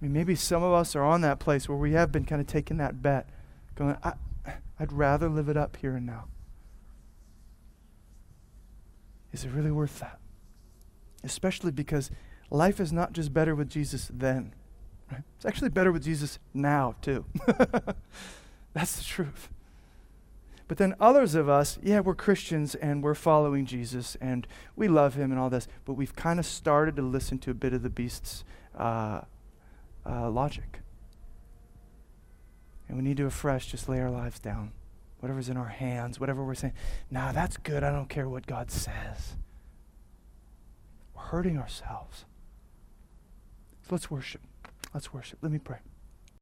[0.00, 2.40] I mean, maybe some of us are on that place where we have been kind
[2.40, 3.28] of taking that bet,
[3.74, 4.14] going, I,
[4.80, 6.28] I'd rather live it up here and now.
[9.32, 10.18] Is it really worth that?
[11.24, 12.10] Especially because
[12.50, 14.54] life is not just better with Jesus then.
[15.10, 15.22] Right?
[15.36, 17.24] It's actually better with Jesus now, too.
[18.74, 19.48] That's the truth.
[20.68, 25.14] But then others of us, yeah, we're Christians and we're following Jesus and we love
[25.14, 27.82] him and all this, but we've kind of started to listen to a bit of
[27.82, 28.44] the beast's
[28.76, 29.22] uh,
[30.06, 30.80] uh, logic.
[32.88, 34.72] And we need to afresh just lay our lives down
[35.22, 36.72] whatever's in our hands, whatever we're saying,
[37.08, 37.84] nah, that's good.
[37.84, 39.36] I don't care what God says.
[41.14, 42.24] We're hurting ourselves.
[43.82, 44.40] So let's worship.
[44.92, 45.38] Let's worship.
[45.40, 45.78] Let me pray.